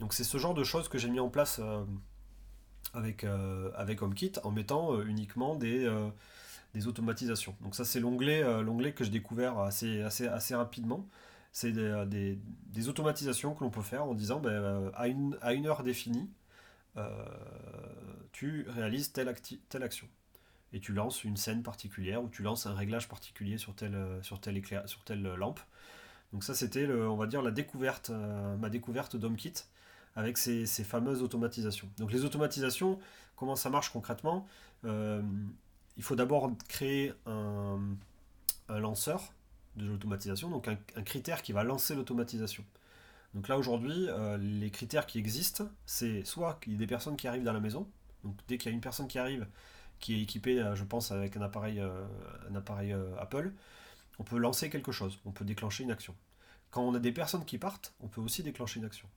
Donc 0.00 0.12
c'est 0.12 0.24
ce 0.24 0.38
genre 0.38 0.54
de 0.54 0.64
choses 0.64 0.88
que 0.88 0.98
j'ai 0.98 1.08
mis 1.08 1.20
en 1.20 1.28
place 1.28 1.60
avec, 2.94 3.24
euh, 3.24 3.70
avec 3.74 4.02
HomeKit 4.02 4.32
en 4.44 4.50
mettant 4.50 4.94
euh, 4.94 5.04
uniquement 5.06 5.56
des, 5.56 5.84
euh, 5.84 6.08
automatisations. 6.86 7.54
Donc 7.62 7.74
ça 7.74 7.84
c'est 7.84 8.00
l'onglet 8.00 8.42
l'onglet 8.62 8.92
que 8.92 9.04
j'ai 9.04 9.10
découvert 9.10 9.58
assez, 9.58 10.02
assez, 10.02 10.26
assez 10.26 10.54
rapidement. 10.54 11.06
C'est 11.52 11.72
des, 11.72 12.38
des, 12.66 12.88
automatisations 12.88 13.54
que 13.54 13.64
l'on 13.64 13.70
peut 13.70 13.82
faire 13.82 14.04
en 14.04 14.14
disant 14.14 14.38
ben, 14.38 14.90
à, 14.94 15.08
une, 15.08 15.36
à 15.40 15.54
une 15.54 15.66
heure 15.66 15.82
définie, 15.82 16.28
tu 18.32 18.66
réalises 18.68 19.12
telle, 19.12 19.34
telle 19.68 19.82
action. 19.82 20.06
Et 20.72 20.80
tu 20.80 20.92
lances 20.92 21.24
une 21.24 21.36
scène 21.36 21.62
particulière 21.62 22.22
ou 22.22 22.28
tu 22.28 22.42
lances 22.42 22.66
un 22.66 22.74
réglage 22.74 23.08
particulier 23.08 23.56
sur 23.56 23.74
telle, 23.74 23.96
sur 24.22 24.40
telle, 24.40 24.58
éclair, 24.58 24.86
sur 24.88 25.02
telle 25.04 25.22
lampe. 25.22 25.60
Donc 26.32 26.44
ça 26.44 26.54
c'était, 26.54 26.86
on 26.86 27.16
va 27.16 27.26
dire, 27.26 27.42
la 27.42 27.50
découverte, 27.50 28.10
ma 28.58 28.68
découverte 28.68 29.16
d'HomeKit 29.16 29.64
avec 30.18 30.36
ces, 30.36 30.66
fameuses 30.66 31.22
automatisations. 31.22 31.88
Donc 31.98 32.12
les 32.12 32.24
automatisations, 32.24 32.98
comment 33.36 33.54
ça 33.54 33.70
marche 33.70 33.90
concrètement? 33.90 34.46
Euh, 34.84 35.22
Il 35.98 36.04
faut 36.04 36.16
d'abord 36.16 36.50
créer 36.68 37.12
un, 37.26 37.80
lanceur 38.68 39.32
de 39.76 39.86
l'automatisation, 39.86 40.48
donc 40.48 40.68
un, 40.68 41.02
critère 41.02 41.42
qui 41.42 41.52
va 41.52 41.64
lancer 41.64 41.94
l'automatisation. 41.94 42.64
Donc 43.34 43.48
là 43.48 43.58
aujourd'hui, 43.58 44.06
euh, 44.08 44.38
les 44.38 44.70
critères 44.70 45.06
qui 45.06 45.18
existent, 45.18 45.68
c'est 45.84 46.24
soit 46.24 46.58
qu'il 46.60 46.72
y 46.72 46.74
ait 46.76 46.78
des 46.78 46.86
personnes 46.86 47.16
qui 47.16 47.28
arrivent 47.28 47.44
dans 47.44 47.52
la 47.52 47.60
maison, 47.60 47.86
donc 48.24 48.34
dès 48.48 48.56
qu'il 48.56 48.70
y 48.70 48.72
a 48.72 48.74
une 48.74 48.80
personne 48.80 49.06
qui 49.06 49.18
arrive, 49.18 49.46
qui 50.00 50.14
est 50.14 50.22
équipée, 50.22 50.60
euh, 50.60 50.74
je 50.74 50.84
pense, 50.84 51.10
avec 51.12 51.36
un 51.36 51.42
appareil, 51.42 51.80
un 51.80 52.54
appareil 52.54 52.94
Apple, 53.18 53.52
on 54.18 54.24
peut 54.24 54.38
lancer 54.38 54.70
quelque 54.70 54.92
chose, 54.92 55.18
on 55.24 55.30
peut 55.30 55.44
déclencher 55.44 55.84
une 55.84 55.90
action. 55.90 56.14
Quand 56.70 56.82
on 56.82 56.94
a 56.94 56.98
des 56.98 57.12
personnes 57.12 57.44
qui 57.44 57.58
partent, 57.58 57.94
on 58.00 58.08
peut 58.08 58.20
aussi 58.20 58.42
déclencher 58.42 58.80
une 58.80 58.86
action. 58.86 59.08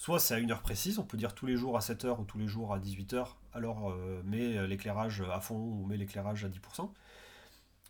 Soit 0.00 0.18
c'est 0.18 0.32
à 0.32 0.38
une 0.38 0.50
heure 0.50 0.62
précise, 0.62 0.98
on 0.98 1.04
peut 1.04 1.18
dire 1.18 1.34
tous 1.34 1.44
les 1.44 1.58
jours 1.58 1.76
à 1.76 1.80
7h 1.80 2.18
ou 2.18 2.24
tous 2.24 2.38
les 2.38 2.48
jours 2.48 2.72
à 2.72 2.78
18h, 2.78 3.34
alors 3.52 3.90
euh, 3.90 4.22
mets 4.24 4.66
l'éclairage 4.66 5.20
à 5.30 5.42
fond 5.42 5.58
ou 5.58 5.84
mets 5.84 5.98
l'éclairage 5.98 6.42
à 6.42 6.48
10%. 6.48 6.90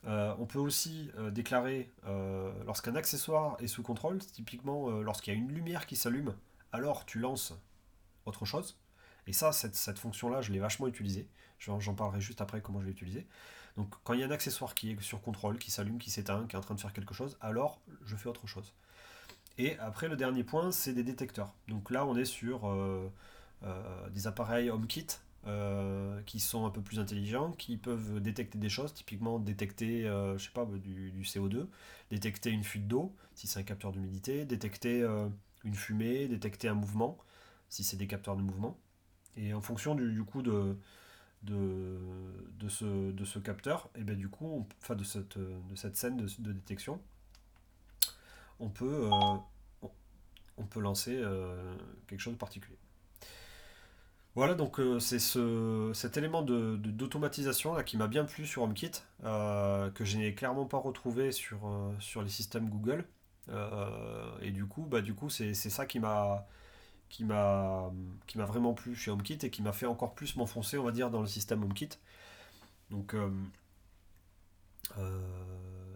Euh, 0.07 0.35
on 0.40 0.44
peut 0.44 0.59
aussi 0.59 1.12
euh, 1.18 1.31
déclarer 1.31 1.88
lorsqu'un 2.66 2.96
accessoire 2.96 3.57
est 3.61 3.68
sous 3.68 3.85
contrôle, 3.85 4.18
typiquement 4.18 4.90
lorsqu'il 4.90 5.33
y 5.33 5.37
a 5.37 5.38
une 5.38 5.53
lumière 5.53 5.87
qui 5.87 5.94
s'allume, 5.94 6.35
alors 6.73 7.07
tu 7.07 7.20
lances 7.20 7.55
autre 8.27 8.44
chose. 8.44 8.77
Et 9.29 9.33
ça, 9.33 9.53
cette, 9.53 9.77
cette 9.77 10.01
fonction-là, 10.01 10.40
je 10.40 10.51
l'ai 10.51 10.59
vachement 10.59 10.88
utilisée. 10.88 11.29
J'en 11.61 11.94
parlerai 11.94 12.20
juste 12.20 12.40
après 12.40 12.61
comment 12.61 12.81
je 12.81 12.87
l'ai 12.87 12.92
utilisée. 12.92 13.29
Donc 13.77 13.94
quand 14.03 14.14
il 14.14 14.20
y 14.20 14.25
a 14.25 14.27
un 14.27 14.33
accessoire 14.33 14.75
qui 14.75 14.90
est 14.90 15.01
sur 15.01 15.23
contrôle, 15.23 15.59
qui 15.59 15.70
s'allume, 15.70 15.99
qui 15.99 16.11
s'éteint, 16.11 16.49
qui 16.49 16.57
est 16.57 16.59
en 16.59 16.62
train 16.62 16.75
de 16.75 16.81
faire 16.81 16.92
quelque 16.92 17.14
chose, 17.14 17.38
alors 17.40 17.81
je 18.05 18.16
fais 18.16 18.29
autre 18.29 18.49
chose. 18.49 18.75
Et 19.61 19.79
après, 19.79 20.09
le 20.09 20.16
dernier 20.16 20.42
point, 20.42 20.73
c'est 20.73 20.94
des 20.94 21.03
détecteurs. 21.03 21.53
Donc 21.68 21.90
là, 21.90 22.07
on 22.07 22.16
est 22.16 22.25
sur 22.25 22.66
euh, 22.66 23.12
euh, 23.62 24.09
des 24.09 24.27
appareils 24.27 24.70
HomeKit 24.70 25.07
euh, 25.46 26.18
qui 26.23 26.40
sont 26.40 26.64
un 26.64 26.70
peu 26.70 26.81
plus 26.81 26.99
intelligents, 26.99 27.53
qui 27.53 27.77
peuvent 27.77 28.20
détecter 28.20 28.57
des 28.57 28.70
choses, 28.70 28.94
typiquement 28.94 29.38
détecter, 29.38 30.05
je 30.05 30.42
sais 30.42 30.51
pas, 30.55 30.64
du, 30.64 31.23
CO2, 31.25 31.66
détecter 32.11 32.49
une 32.49 32.64
fuite 32.64 32.88
d'eau, 32.88 33.14
si 33.35 33.46
c'est 33.46 33.61
un 33.61 33.62
capteur 33.62 33.92
d'humidité, 33.92 34.46
détecter 34.46 35.07
une 35.64 35.75
fumée, 35.75 36.27
détecter 36.27 36.68
un 36.68 36.75
mouvement, 36.75 37.18
si 37.68 37.85
c'est 37.85 37.99
des 37.99 38.07
capteurs 38.07 38.37
de 38.37 38.42
mouvement. 38.42 38.79
Et 39.37 39.53
en 39.53 39.61
fonction 39.61 39.94
du, 39.94 40.25
coup 40.25 40.40
de, 40.40 40.79
de, 41.42 42.68
ce, 42.68 43.12
de 43.12 43.25
ce 43.27 43.38
capteur, 43.38 43.90
et 43.94 44.05
bien 44.05 44.16
du 44.16 44.31
coup, 44.31 44.66
enfin 44.81 44.94
de 44.94 45.05
cette, 45.05 45.37
de 45.37 45.75
cette 45.75 45.99
scène 45.99 46.16
de 46.16 46.53
détection, 46.53 46.99
on 48.61 48.68
peut, 48.68 49.09
euh, 49.11 49.88
on 50.57 50.64
peut 50.64 50.81
lancer 50.81 51.16
euh, 51.16 51.75
quelque 52.07 52.20
chose 52.20 52.35
de 52.35 52.38
particulier. 52.38 52.77
Voilà, 54.37 54.55
donc 54.55 54.79
euh, 54.79 55.01
c'est 55.01 55.18
ce, 55.18 55.90
cet 55.92 56.16
élément 56.16 56.42
d'automatisation 56.42 57.75
de, 57.75 57.83
qui 57.83 57.96
m'a 57.96 58.07
bien 58.07 58.25
plu 58.25 58.46
sur 58.46 58.62
HomeKit, 58.62 58.92
que 59.23 60.05
je 60.05 60.18
n'ai 60.18 60.35
clairement 60.35 60.66
pas 60.66 60.79
retrouvé 60.79 61.33
sur, 61.33 61.59
sur 61.99 62.23
les 62.23 62.29
systèmes 62.29 62.68
Google. 62.68 63.05
et 64.40 64.51
du 64.53 64.66
coup, 64.66 64.87
bah, 64.87 65.01
du 65.01 65.14
coup 65.14 65.31
c'est 65.31 65.55
ça 65.55 65.87
qui 65.87 65.99
m'a 65.99 66.46
qui 67.09 67.25
m'a 67.25 67.90
qui 68.29 68.38
m'a 68.38 68.44
vraiment 68.44 68.73
plu 68.73 68.94
chez 68.94 69.11
HomeKit 69.11 69.38
et 69.42 69.51
qui 69.51 69.62
m'a 69.62 69.73
fait 69.73 69.87
encore 69.87 70.14
plus 70.14 70.37
m'enfoncer, 70.37 70.79
on 70.79 70.85
va 70.85 70.92
dire, 70.92 71.11
dans 71.11 71.20
le 71.20 71.27
système 71.27 71.64
HomeKit. 71.64 71.90
Donc 72.90 73.16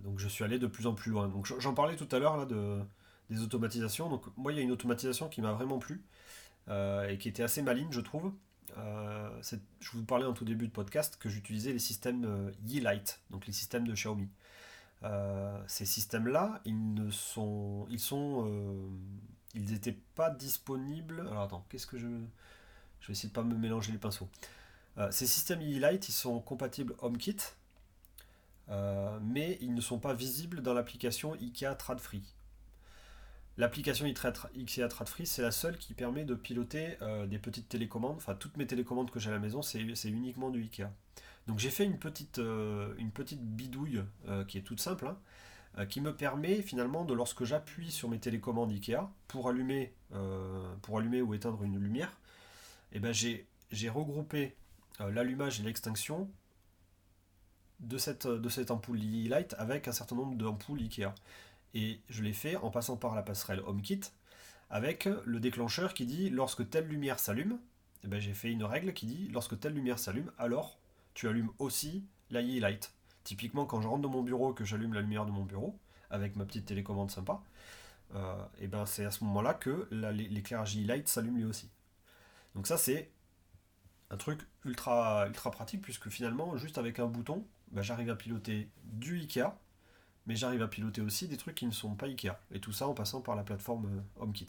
donc 0.04 0.18
je 0.18 0.28
suis 0.28 0.44
allé 0.44 0.58
de 0.58 0.66
plus 0.66 0.86
en 0.86 0.94
plus 0.94 1.10
loin. 1.10 1.28
Donc 1.28 1.46
j'en 1.46 1.74
parlais 1.74 1.96
tout 1.96 2.08
à 2.14 2.18
l'heure 2.18 2.36
là 2.36 2.46
de, 2.46 2.78
des 3.30 3.42
automatisations. 3.42 4.08
Donc 4.08 4.24
moi 4.36 4.52
il 4.52 4.56
y 4.56 4.58
a 4.60 4.62
une 4.62 4.72
automatisation 4.72 5.28
qui 5.28 5.40
m'a 5.40 5.52
vraiment 5.52 5.78
plu 5.78 6.04
et 6.68 7.18
qui 7.18 7.28
était 7.28 7.42
assez 7.42 7.62
maligne 7.62 7.88
je 7.90 8.00
trouve. 8.00 8.32
je 8.76 9.90
vous 9.92 10.04
parlais 10.04 10.26
en 10.26 10.32
tout 10.32 10.44
début 10.44 10.66
de 10.66 10.72
podcast 10.72 11.16
que 11.18 11.28
j'utilisais 11.28 11.72
les 11.72 11.78
systèmes 11.78 12.52
Yeelight, 12.66 13.20
donc 13.30 13.46
les 13.46 13.52
systèmes 13.52 13.86
de 13.86 13.92
Xiaomi. 13.92 14.28
ces 15.66 15.86
systèmes-là, 15.86 16.60
ils 16.64 16.94
ne 16.94 17.10
sont, 17.10 17.86
ils 17.90 18.00
sont, 18.00 18.50
ils 19.54 19.64
n'étaient 19.72 19.98
pas 20.14 20.30
disponibles. 20.30 21.20
Alors 21.30 21.42
attends, 21.42 21.66
qu'est-ce 21.68 21.86
que 21.86 21.98
je, 21.98 22.08
je 23.04 23.08
vais 23.08 23.12
essayer 23.12 23.28
de 23.28 23.34
pas 23.34 23.42
me 23.42 23.54
mélanger 23.54 23.92
les 23.92 23.98
pinceaux. 23.98 24.28
ces 25.10 25.26
systèmes 25.26 25.60
E-Light, 25.60 26.08
ils 26.08 26.12
sont 26.12 26.40
compatibles 26.40 26.94
HomeKit, 27.02 27.36
euh, 28.70 29.18
mais 29.22 29.58
ils 29.60 29.74
ne 29.74 29.80
sont 29.80 29.98
pas 29.98 30.14
visibles 30.14 30.62
dans 30.62 30.74
l'application 30.74 31.34
IKEA 31.34 31.74
TradFree. 31.74 32.22
L'application 33.56 34.06
IKEA 34.06 34.88
TradFree, 34.88 35.26
c'est 35.26 35.42
la 35.42 35.52
seule 35.52 35.78
qui 35.78 35.94
permet 35.94 36.24
de 36.24 36.34
piloter 36.34 36.96
euh, 37.02 37.26
des 37.26 37.38
petites 37.38 37.68
télécommandes. 37.68 38.16
Enfin, 38.16 38.34
toutes 38.34 38.56
mes 38.56 38.66
télécommandes 38.66 39.10
que 39.10 39.20
j'ai 39.20 39.30
à 39.30 39.32
la 39.32 39.38
maison, 39.38 39.62
c'est 39.62 39.80
uniquement 39.80 40.50
du 40.50 40.62
IKEA. 40.62 40.90
Donc 41.46 41.58
j'ai 41.58 41.70
fait 41.70 41.84
une 41.84 41.98
petite, 41.98 42.38
euh, 42.38 42.94
une 42.98 43.10
petite 43.10 43.42
bidouille 43.42 44.02
qui 44.48 44.58
est 44.58 44.62
toute 44.62 44.80
simple, 44.80 45.06
hein, 45.76 45.86
qui 45.86 46.00
me 46.00 46.14
permet 46.14 46.62
finalement 46.62 47.04
de 47.04 47.12
lorsque 47.12 47.44
j'appuie 47.44 47.90
sur 47.90 48.08
mes 48.08 48.18
télécommandes 48.18 48.72
IKEA 48.72 49.10
pour 49.28 49.48
allumer, 49.48 49.92
pour 50.80 50.98
allumer 50.98 51.20
ou 51.20 51.34
éteindre 51.34 51.62
une 51.62 51.78
lumière, 51.78 52.18
eh 52.92 52.98
ben 52.98 53.12
j'ai 53.12 53.88
regroupé 53.90 54.56
l'allumage 55.00 55.60
et 55.60 55.64
l'extinction 55.64 56.30
de 57.86 57.98
cette, 57.98 58.26
de 58.26 58.48
cette 58.48 58.70
ampoule 58.70 58.98
Light 58.98 59.54
avec 59.58 59.88
un 59.88 59.92
certain 59.92 60.16
nombre 60.16 60.36
d'ampoules 60.36 60.80
Ikea. 60.80 61.12
Et 61.74 62.00
je 62.08 62.22
l'ai 62.22 62.32
fait 62.32 62.56
en 62.56 62.70
passant 62.70 62.96
par 62.96 63.14
la 63.14 63.22
passerelle 63.22 63.60
HomeKit 63.66 64.00
avec 64.70 65.08
le 65.24 65.40
déclencheur 65.40 65.94
qui 65.94 66.06
dit 66.06 66.30
lorsque 66.30 66.68
telle 66.70 66.86
lumière 66.86 67.18
s'allume, 67.18 67.58
eh 68.04 68.08
ben 68.08 68.20
j'ai 68.20 68.34
fait 68.34 68.50
une 68.50 68.64
règle 68.64 68.92
qui 68.92 69.06
dit 69.06 69.28
lorsque 69.32 69.58
telle 69.58 69.74
lumière 69.74 69.98
s'allume, 69.98 70.30
alors 70.38 70.78
tu 71.14 71.28
allumes 71.28 71.50
aussi 71.58 72.04
la 72.30 72.42
Light. 72.42 72.92
Typiquement, 73.24 73.66
quand 73.66 73.80
je 73.80 73.88
rentre 73.88 74.02
dans 74.02 74.10
mon 74.10 74.22
bureau 74.22 74.52
que 74.52 74.64
j'allume 74.64 74.92
la 74.92 75.00
lumière 75.00 75.26
de 75.26 75.30
mon 75.30 75.44
bureau 75.44 75.78
avec 76.10 76.36
ma 76.36 76.44
petite 76.44 76.66
télécommande 76.66 77.10
sympa, 77.10 77.42
et 78.10 78.16
euh, 78.16 78.44
eh 78.60 78.66
ben 78.68 78.86
c'est 78.86 79.04
à 79.04 79.10
ce 79.10 79.24
moment-là 79.24 79.54
que 79.54 79.88
l'éclairage 79.90 80.76
Light 80.76 81.08
s'allume 81.08 81.36
lui 81.36 81.44
aussi. 81.44 81.70
Donc 82.54 82.66
ça 82.66 82.76
c'est 82.76 83.10
un 84.10 84.16
truc 84.16 84.40
ultra, 84.64 85.26
ultra 85.26 85.50
pratique 85.50 85.82
puisque 85.82 86.08
finalement 86.08 86.56
juste 86.56 86.78
avec 86.78 86.98
un 86.98 87.06
bouton 87.06 87.44
bah, 87.74 87.82
j'arrive 87.82 88.08
à 88.08 88.14
piloter 88.14 88.68
du 88.84 89.18
Ikea, 89.18 89.50
mais 90.26 90.36
j'arrive 90.36 90.62
à 90.62 90.68
piloter 90.68 91.00
aussi 91.00 91.26
des 91.26 91.36
trucs 91.36 91.56
qui 91.56 91.66
ne 91.66 91.72
sont 91.72 91.94
pas 91.96 92.06
Ikea. 92.06 92.38
Et 92.52 92.60
tout 92.60 92.72
ça 92.72 92.86
en 92.86 92.94
passant 92.94 93.20
par 93.20 93.34
la 93.34 93.42
plateforme 93.42 93.86
euh, 93.86 94.22
HomeKit. 94.22 94.46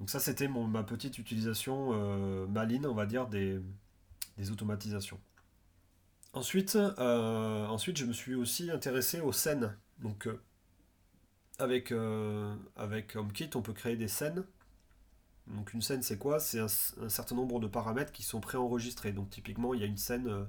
Donc 0.00 0.10
ça 0.10 0.18
c'était 0.18 0.48
ma 0.48 0.82
petite 0.82 1.18
utilisation 1.18 1.90
euh, 1.92 2.46
maline, 2.48 2.84
on 2.84 2.94
va 2.94 3.06
dire, 3.06 3.28
des, 3.28 3.60
automatisations. 4.50 5.20
Ensuite, 6.32 6.74
euh, 6.74 7.66
ensuite, 7.66 7.96
je 7.96 8.04
me 8.04 8.12
suis 8.12 8.34
aussi 8.34 8.72
intéressé 8.72 9.20
aux 9.20 9.32
scènes. 9.32 9.76
Donc 10.00 10.28
avec, 11.60 11.94
avec 12.74 13.14
HomeKit, 13.14 13.50
on 13.54 13.62
peut 13.62 13.72
créer 13.72 13.96
des 13.96 14.08
scènes. 14.08 14.44
Donc 15.46 15.72
une 15.72 15.82
scène 15.82 16.02
c'est 16.02 16.18
quoi? 16.18 16.40
C'est 16.40 16.58
un, 16.58 16.66
un, 17.02 17.08
certain 17.08 17.36
nombre 17.36 17.60
de 17.60 17.68
paramètres 17.68 18.10
qui 18.10 18.24
sont 18.24 18.40
préenregistrés. 18.40 19.12
Donc 19.12 19.30
typiquement 19.30 19.74
il 19.74 19.80
y 19.80 19.84
a 19.84 19.86
une 19.86 19.96
scène 19.96 20.48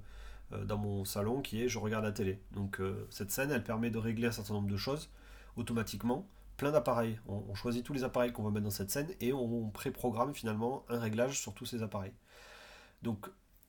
dans 0.51 0.77
mon 0.77 1.05
salon 1.05 1.41
qui 1.41 1.63
est 1.63 1.69
je 1.69 1.79
regarde 1.79 2.05
la 2.05 2.11
télé. 2.11 2.39
Donc 2.51 2.79
euh, 2.79 3.07
cette 3.09 3.31
scène, 3.31 3.51
elle 3.51 3.63
permet 3.63 3.89
de 3.89 3.97
régler 3.97 4.27
un 4.27 4.31
certain 4.31 4.53
nombre 4.53 4.69
de 4.69 4.77
choses 4.77 5.09
automatiquement. 5.55 6.27
Plein 6.57 6.71
d'appareils. 6.71 7.19
On, 7.27 7.53
choisit 7.53 7.83
tous 7.83 7.91
les 7.91 8.05
appareils 8.05 8.31
qu'on 8.31 8.43
va 8.43 8.49
mettre 8.49 8.63
dans 8.63 8.69
cette 8.69 8.89
scène 8.89 9.09
et 9.19 9.33
on, 9.33 9.69
préprogramme 9.69 10.33
finalement 10.33 10.85
un 10.87 10.99
réglage 10.99 11.39
sur 11.39 11.53
tous 11.53 11.65
ces 11.65 11.83
appareils. 11.83 12.13
Donc 13.01 13.27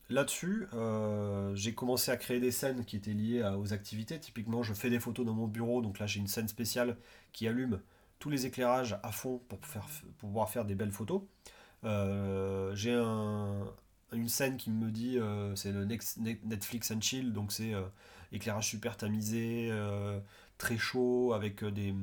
là-dessus, 0.08 0.68
euh, 0.72 1.52
j'ai 1.56 1.74
commencé 1.74 2.12
à 2.12 2.16
créer 2.16 2.38
des 2.38 2.52
scènes 2.52 2.84
qui 2.84 2.96
étaient 2.96 3.12
liées 3.12 3.42
aux 3.58 3.72
activités. 3.72 4.20
Typiquement, 4.20 4.62
je 4.62 4.72
fais 4.72 4.88
des 4.88 5.00
photos 5.00 5.26
dans 5.26 5.34
mon 5.34 5.48
bureau, 5.48 5.82
donc 5.82 5.98
là 5.98 6.06
j'ai 6.06 6.20
une 6.20 6.28
scène 6.28 6.46
spéciale 6.46 6.96
qui 7.32 7.48
allume 7.48 7.80
tous 8.20 8.30
les 8.30 8.46
éclairages 8.46 8.96
à 9.02 9.10
fond 9.10 9.40
pour 9.48 9.58
pouvoir 10.18 10.48
faire 10.48 10.64
des 10.64 10.76
belles 10.76 10.92
photos. 10.92 11.22
j'ai 11.82 12.94
un, 12.94 13.66
une 14.12 14.28
scène 14.28 14.56
qui 14.56 14.70
me 14.70 14.90
dit 14.90 15.18
euh, 15.18 15.54
c'est 15.56 15.72
le 15.72 15.84
Netflix 15.84 16.90
and 16.90 17.00
chill, 17.00 17.32
donc 17.32 17.52
c'est 17.52 17.74
euh, 17.74 17.82
éclairage 18.32 18.68
super 18.68 18.96
tamisé, 18.96 19.68
euh, 19.70 20.20
très 20.58 20.78
chaud, 20.78 21.32
avec 21.32 21.64
des 21.64 21.94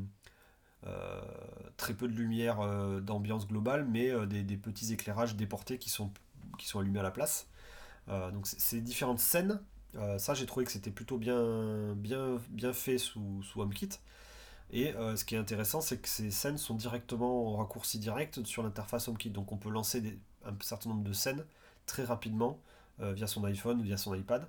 très 1.77 1.93
peu 1.93 2.09
de 2.09 2.13
lumière 2.13 2.59
d'ambiance 3.01 3.47
globale, 3.47 3.85
mais 3.85 4.11
des, 4.27 4.57
petits 4.57 4.91
éclairages 4.91 5.37
déportés 5.37 5.77
qui 5.77 5.89
sont, 5.89 6.11
qui 6.57 6.77
allumés 6.77 6.99
à 6.99 7.03
la 7.03 7.11
place. 7.11 7.47
donc 8.09 8.45
ces 8.45 8.81
différentes 8.81 9.19
scènes, 9.19 9.61
ça 10.17 10.33
j'ai 10.33 10.45
trouvé 10.45 10.65
que 10.65 10.73
c'était 10.73 10.91
plutôt 10.91 11.17
bien, 11.17 11.93
bien, 11.95 12.37
bien 12.49 12.73
fait 12.73 12.97
sous, 12.97 13.41
sous 13.43 13.61
HomeKit. 13.61 13.91
Et 14.71 14.91
ce 15.15 15.23
qui 15.23 15.35
est 15.35 15.37
intéressant, 15.37 15.79
c'est 15.79 15.99
que 15.99 16.09
ces 16.09 16.31
scènes 16.31 16.57
sont 16.57 16.75
directement 16.75 17.53
en 17.53 17.57
raccourci 17.59 17.97
direct 17.97 18.43
sur 18.43 18.61
l'interface 18.61 19.07
HomeKit. 19.07 19.29
Donc 19.29 19.53
on 19.53 19.57
peut 19.57 19.69
lancer 19.69 20.19
un 20.43 20.53
certain 20.59 20.89
nombre 20.89 21.05
de 21.05 21.13
scènes 21.13 21.45
très 21.85 22.03
rapidement 22.03 22.59
euh, 23.01 23.13
via 23.13 23.27
son 23.27 23.43
iPhone 23.45 23.79
ou 23.79 23.83
via 23.83 23.97
son 23.97 24.13
iPad. 24.13 24.47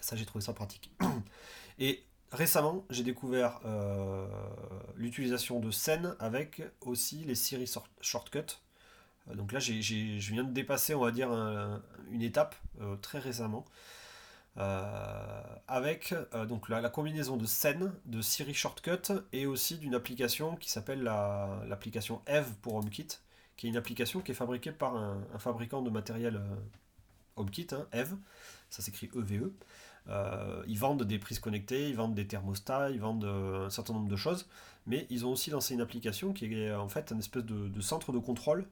Ça, 0.00 0.16
j'ai 0.16 0.26
trouvé 0.26 0.44
ça 0.44 0.52
pratique. 0.52 0.90
Et 1.78 2.04
récemment, 2.32 2.84
j'ai 2.90 3.04
découvert 3.04 3.60
euh, 3.64 4.26
l'utilisation 4.96 5.60
de 5.60 5.70
scènes 5.70 6.16
avec 6.18 6.62
aussi 6.80 7.24
les 7.24 7.34
Siri 7.34 7.70
Shortcuts. 8.00 8.60
Euh, 9.28 9.34
donc 9.34 9.52
là, 9.52 9.60
j'ai, 9.60 9.80
je 9.80 10.32
viens 10.32 10.44
de 10.44 10.52
dépasser, 10.52 10.94
on 10.94 11.00
va 11.00 11.12
dire, 11.12 11.30
une 12.10 12.22
étape 12.22 12.56
très 13.00 13.18
récemment. 13.20 13.64
avec 14.56 16.14
la, 16.68 16.90
combinaison 16.90 17.36
de 17.36 17.46
scènes, 17.46 17.92
de 18.06 18.20
Siri 18.22 18.54
Shortcut 18.54 19.12
et 19.32 19.46
aussi 19.46 19.78
d'une 19.78 19.94
application 19.94 20.56
qui 20.56 20.70
s'appelle 20.70 21.02
l'application 21.02 22.22
Eve 22.26 22.54
pour 22.60 22.74
HomeKit, 22.74 23.18
qui 23.56 23.66
est 23.66 23.70
une 23.70 23.76
application 23.76 24.20
qui 24.20 24.32
est 24.32 24.34
fabriquée 24.34 24.72
par 24.72 24.96
un, 24.96 25.20
fabricant 25.38 25.82
de 25.82 25.90
matériel 25.90 26.36
euh, 26.36 26.56
HomeKit, 27.36 27.68
hein, 27.72 27.86
Eve, 27.92 28.16
ça 28.70 28.82
s'écrit 28.82 29.10
EVE. 29.14 29.44
E. 29.44 29.52
Euh, 30.08 30.62
ils 30.68 30.78
vendent 30.78 31.02
des 31.02 31.18
prises 31.18 31.40
connectées, 31.40 31.88
ils 31.88 31.96
vendent 31.96 32.14
des 32.14 32.26
thermostats, 32.26 32.90
ils 32.90 33.00
vendent 33.00 33.24
euh, 33.24 33.66
un 33.66 33.70
certain 33.70 33.92
nombre 33.92 34.08
de 34.08 34.16
choses, 34.16 34.46
mais 34.86 35.06
ils 35.10 35.26
ont 35.26 35.32
aussi 35.32 35.50
lancé 35.50 35.74
une 35.74 35.80
application 35.80 36.32
qui 36.32 36.44
est 36.54 36.72
en 36.72 36.88
fait 36.88 37.10
un 37.10 37.18
espèce 37.18 37.44
de, 37.44 37.80
centre 37.80 38.12
de 38.12 38.18
contrôle 38.18 38.66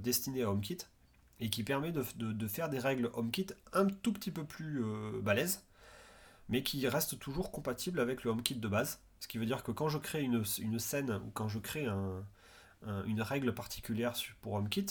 destiné 0.00 0.42
à 0.42 0.50
HomeKit 0.50 0.78
et 1.38 1.50
qui 1.50 1.62
permet 1.62 1.92
de, 1.92 2.02
faire 2.48 2.68
des 2.68 2.80
règles 2.80 3.10
HomeKit 3.14 3.48
un 3.72 3.86
tout 3.86 4.12
petit 4.12 4.32
peu 4.32 4.44
plus 4.44 4.82
balèzes, 5.22 5.62
mais 6.48 6.62
qui 6.62 6.88
reste 6.88 7.18
toujours 7.18 7.52
compatible 7.52 8.00
avec 8.00 8.24
le 8.24 8.30
HomeKit 8.30 8.56
de 8.56 8.66
base. 8.66 8.98
Ce 9.20 9.28
qui 9.28 9.36
veut 9.36 9.46
dire 9.46 9.62
que 9.62 9.70
quand 9.70 9.88
je 9.88 9.98
crée 9.98 10.22
une 10.22 10.78
scène 10.78 11.20
ou 11.26 11.30
quand 11.32 11.48
je 11.48 11.58
crée 11.58 11.86
un, 11.86 12.24
une 13.06 13.22
règle 13.22 13.52
particulière 13.52 14.14
pour 14.40 14.54
HomeKit, 14.54 14.86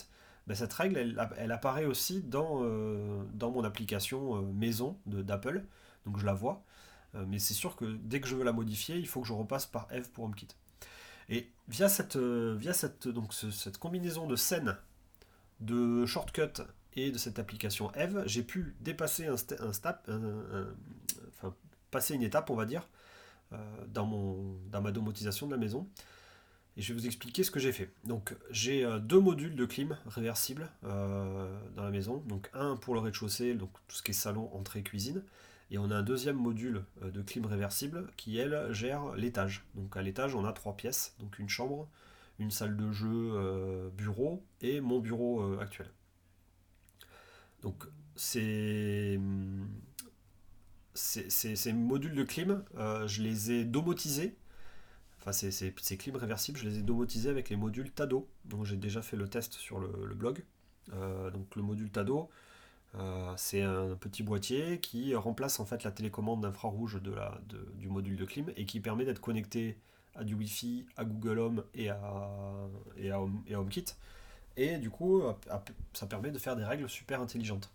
ben 0.48 0.56
cette 0.56 0.74
règle, 0.74 0.98
elle, 1.38 1.52
apparaît 1.52 1.86
aussi 1.86 2.22
dans, 2.22 2.64
euh, 2.64 3.22
dans 3.34 3.52
mon 3.52 3.66
application 3.66 4.38
euh, 4.38 4.42
maison 4.54 4.98
d'Apple, 5.06 5.66
donc 6.06 6.18
je 6.18 6.26
la 6.26 6.34
vois. 6.34 6.64
Euh, 7.16 7.26
mais 7.28 7.38
c'est 7.38 7.54
sûr 7.54 7.76
que 7.76 7.84
dès 7.86 8.22
que 8.22 8.28
je 8.30 8.36
veux 8.36 8.46
la 8.46 8.54
modifier, 8.54 8.98
il 8.98 9.08
faut 9.08 9.20
que 9.22 9.28
je 9.28 9.34
repasse 9.34 9.66
par 9.66 9.88
Eve 9.92 10.10
pour 10.12 10.24
HomeKit. 10.24 10.48
Et 11.28 11.52
via 11.68 11.90
cette, 11.90 12.16
via 12.16 12.72
cette, 12.72 13.10
donc 13.10 13.34
cette 13.34 13.78
combinaison 13.78 14.26
de 14.26 14.38
scènes, 14.38 14.78
de 15.60 16.06
shortcuts 16.06 16.62
et 16.94 17.12
de 17.12 17.18
cette 17.18 17.40
application 17.40 17.92
Eve, 17.94 18.24
j'ai 18.26 18.44
pu 18.44 18.78
dépasser 18.80 19.28
un, 19.28 19.36
step, 19.36 20.10
enfin 21.38 21.54
passer 21.92 22.16
une 22.16 22.24
étape, 22.24 22.50
on 22.50 22.56
va 22.56 22.66
dire, 22.66 22.88
dans, 23.90 24.06
mon, 24.06 24.58
dans 24.72 24.82
ma 24.82 24.94
domotisation 24.94 25.48
de 25.48 25.52
la 25.52 25.58
maison 25.58 25.90
et 26.78 26.82
je 26.82 26.94
vais 26.94 27.00
vous 27.00 27.08
expliquer 27.08 27.44
ce 27.44 27.50
que 27.50 27.60
j'ai 27.60 27.72
fait. 27.72 27.92
Donc 28.06 28.36
j'ai 28.52 28.86
euh, 28.86 29.00
deux 29.00 29.20
modules 29.20 29.56
de 29.56 29.66
clim 29.66 29.98
réversibles 30.06 30.70
euh, 30.84 31.52
dans 31.76 31.84
la 31.84 31.90
maison. 31.90 32.24
Donc 32.28 32.52
un 32.54 32.76
pour 32.76 32.94
le 32.94 33.00
rez-de-chaussée, 33.00 33.56
donc 33.56 33.72
tout 33.88 33.96
ce 33.96 34.04
qui 34.04 34.12
est 34.12 34.14
salon, 34.14 34.50
entrée, 34.54 34.84
cuisine. 34.84 35.24
Et 35.72 35.80
on 35.80 35.90
a 35.90 35.96
un 35.96 36.04
deuxième 36.04 36.38
module 36.38 36.84
euh, 37.02 37.10
de 37.10 37.22
clim 37.24 37.48
réversible 37.48 38.08
qui, 38.16 38.38
elle, 38.38 38.72
gère 38.72 39.16
l'étage. 39.16 39.66
Donc 39.74 39.98
à 39.98 40.04
l'étage, 40.04 40.36
on 40.36 40.46
a 40.46 40.54
trois 40.54 40.78
pièces. 40.78 41.16
Donc 41.20 41.40
une 41.40 41.50
chambre, 41.50 41.90
une 42.38 42.52
salle 42.52 42.78
de 42.78 42.92
jeu, 42.92 43.92
bureau 43.98 44.44
et 44.62 44.80
mon 44.80 45.00
bureau 45.00 45.60
actuel. 45.60 45.90
Donc 47.64 47.88
ces, 48.16 49.20
ces, 50.94 51.74
modules 51.74 52.14
de 52.14 52.24
clim, 52.24 52.64
je 53.08 53.24
les 53.24 53.52
ai 53.52 53.66
domotisés 53.66 54.38
ces, 55.34 55.52
ces, 55.52 55.98
clims 55.98 56.16
réversibles, 56.16 56.58
je 56.60 56.68
les 56.68 56.80
ai 56.80 56.82
domotisés 56.82 57.30
avec 57.30 57.50
les 57.50 57.56
modules 57.56 57.92
Tado. 57.92 58.28
Donc 58.46 58.66
j'ai 58.66 58.78
déjà 58.78 59.02
fait 59.02 59.18
le 59.18 59.28
test 59.28 59.54
sur 59.54 59.80
le, 59.80 60.14
blog. 60.16 60.44
Euh, 60.94 61.30
donc 61.32 61.56
le 61.56 61.62
module 61.62 61.90
Tado, 61.90 62.30
c'est 63.36 63.62
un 63.62 63.96
petit 63.96 64.24
boîtier 64.24 64.80
qui 64.80 65.14
remplace 65.16 65.60
en 65.60 65.66
fait 65.66 65.84
la 65.84 65.92
télécommande 65.92 66.42
d'infrarouge 66.42 67.02
de 67.02 67.12
la, 67.12 67.40
du 67.76 67.90
module 67.90 68.16
de 68.16 68.26
clim 68.26 68.52
et 68.56 68.66
qui 68.66 68.80
permet 68.80 69.06
d'être 69.06 69.22
connecté 69.22 69.78
à 70.16 70.24
du 70.24 70.34
Wi-Fi, 70.34 70.88
à 70.96 71.06
Google 71.06 71.38
Home 71.38 71.64
et 71.76 71.90
à, 71.90 72.32
et 72.98 73.12
à, 73.12 73.20
et 73.46 73.54
à 73.54 73.62
HomeKit. 73.62 73.86
Et 74.58 74.78
du 74.78 74.90
coup, 74.90 75.22
ça 75.94 76.08
permet 76.08 76.32
de 76.32 76.40
faire 76.40 76.56
des 76.56 76.64
règles 76.64 76.90
super 76.90 77.22
intelligentes. 77.22 77.72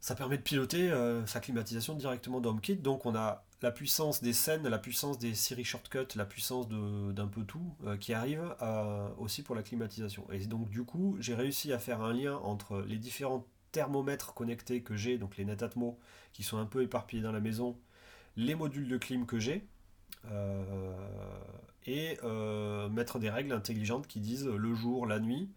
Ça 0.00 0.16
permet 0.16 0.36
de 0.36 0.42
piloter 0.42 0.90
euh, 0.90 1.24
sa 1.26 1.38
climatisation 1.38 1.94
directement 1.94 2.40
dans 2.40 2.50
HomeKit. 2.50 2.76
Donc 2.76 3.06
on 3.06 3.14
a 3.14 3.44
la 3.62 3.70
puissance 3.70 4.22
des 4.22 4.32
scènes, 4.32 4.68
la 4.68 4.78
puissance 4.78 5.18
des 5.18 5.34
Siri 5.34 5.64
Shortcuts, 5.64 6.16
la 6.16 6.24
puissance 6.24 6.68
d'un 6.68 7.26
peu 7.26 7.44
tout 7.44 7.74
euh, 7.84 7.96
qui 7.96 8.12
arrive 8.12 8.54
euh, 8.60 9.08
aussi 9.18 9.42
pour 9.42 9.54
la 9.54 9.62
climatisation. 9.62 10.26
Et 10.30 10.46
donc 10.46 10.68
du 10.68 10.84
coup, 10.84 11.16
j'ai 11.20 11.34
réussi 11.34 11.72
à 11.72 11.78
faire 11.78 12.02
un 12.02 12.12
lien 12.12 12.36
entre 12.36 12.80
les 12.82 12.98
différents 12.98 13.46
thermomètres 13.70 14.34
connectés 14.34 14.82
que 14.82 14.96
j'ai, 14.96 15.16
donc 15.16 15.36
les 15.36 15.44
Netatmo, 15.44 15.98
qui 16.32 16.42
sont 16.42 16.58
un 16.58 16.66
peu 16.66 16.82
éparpillés 16.82 17.22
dans 17.22 17.32
la 17.32 17.40
maison, 17.40 17.78
les 18.36 18.54
modules 18.54 18.88
de 18.88 18.98
clim 18.98 19.24
que 19.26 19.38
j'ai, 19.38 19.66
et 21.86 22.18
mettre 22.90 23.18
des 23.18 23.30
règles 23.30 23.52
intelligentes 23.52 24.06
qui 24.06 24.20
disent 24.20 24.46
le 24.46 24.74
jour, 24.74 25.06
la 25.06 25.18
nuit, 25.18 25.48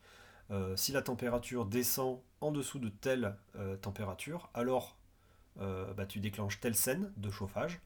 euh, 0.51 0.75
si 0.75 0.91
la 0.91 1.01
température 1.01 1.65
descend 1.65 2.19
en 2.41 2.51
dessous 2.51 2.79
de 2.79 2.89
telle 2.89 3.35
euh, 3.55 3.75
température, 3.77 4.49
alors 4.53 4.95
euh, 5.59 5.91
bah, 5.93 6.05
tu 6.05 6.19
déclenches 6.19 6.59
telle 6.59 6.75
scène 6.75 7.11
de 7.17 7.31
chauffage. 7.31 7.79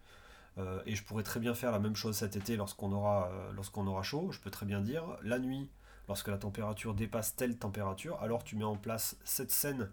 Et 0.86 0.96
je 0.96 1.04
pourrais 1.04 1.24
très 1.24 1.40
bien 1.40 1.54
faire 1.54 1.72
la 1.72 1.80
même 1.80 1.96
chose 1.96 2.18
cet 2.18 2.36
été 2.36 2.58
lorsqu'on 2.58 2.92
aura, 2.92 3.32
lorsqu'on 3.56 3.88
aura 3.88 4.04
chaud. 4.04 4.32
Je 4.32 4.40
peux 4.40 4.52
très 4.52 4.66
bien 4.66 4.82
dire, 4.82 5.04
la 5.24 5.40
nuit, 5.40 5.70
lorsque 6.10 6.28
la 6.28 6.38
température 6.38 6.94
dépasse 6.94 7.36
telle 7.36 7.58
température, 7.58 8.22
alors 8.22 8.44
tu 8.44 8.56
mets 8.58 8.66
en 8.66 8.76
place 8.76 9.18
cette 9.24 9.52
scène 9.52 9.90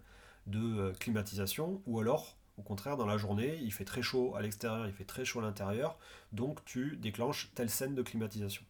de 0.47 0.93
climatisation, 0.99 1.81
ou 1.85 1.99
alors, 1.99 2.37
au 2.57 2.63
contraire, 2.63 2.97
dans 2.97 3.05
la 3.05 3.17
journée, 3.17 3.59
il 3.61 3.71
fait 3.71 3.85
très 3.85 4.01
chaud 4.01 4.33
à 4.35 4.41
l'extérieur, 4.41 4.87
il 4.87 4.93
fait 4.93 5.05
très 5.05 5.25
chaud 5.25 5.39
à 5.39 5.43
l'intérieur, 5.43 5.97
donc 6.31 6.65
tu 6.65 6.97
déclenches 6.97 7.51
telle 7.53 7.69
scène 7.69 7.95
de 7.95 8.01
climatisation. 8.01 8.63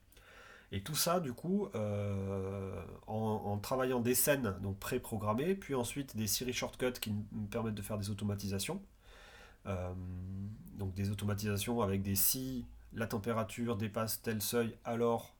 Et 0.73 0.81
tout 0.81 0.95
ça, 0.95 1.21
du 1.21 1.31
coup, 1.31 1.69
euh, 1.75 2.83
en, 3.07 3.57
travaillant 3.59 4.01
des 4.01 4.15
scènes 4.15 4.55
donc 4.61 4.77
pré-programmées, 4.79 5.55
puis 5.55 5.75
ensuite 5.75 6.17
des 6.17 6.27
Siri 6.27 6.51
shortcuts 6.51 6.99
qui 6.99 7.11
me 7.11 7.47
permettent 7.47 7.75
de 7.75 7.81
faire 7.81 7.97
des 7.97 8.09
automatisations. 8.09 8.81
Euh, 9.67 9.93
donc 10.75 10.93
des 10.93 11.09
automatisations 11.09 11.81
avec 11.81 12.01
des 12.01 12.15
si 12.15 12.65
la 12.93 13.07
température 13.07 13.75
dépasse 13.75 14.21
tel 14.21 14.41
seuil, 14.41 14.75
alors 14.85 15.35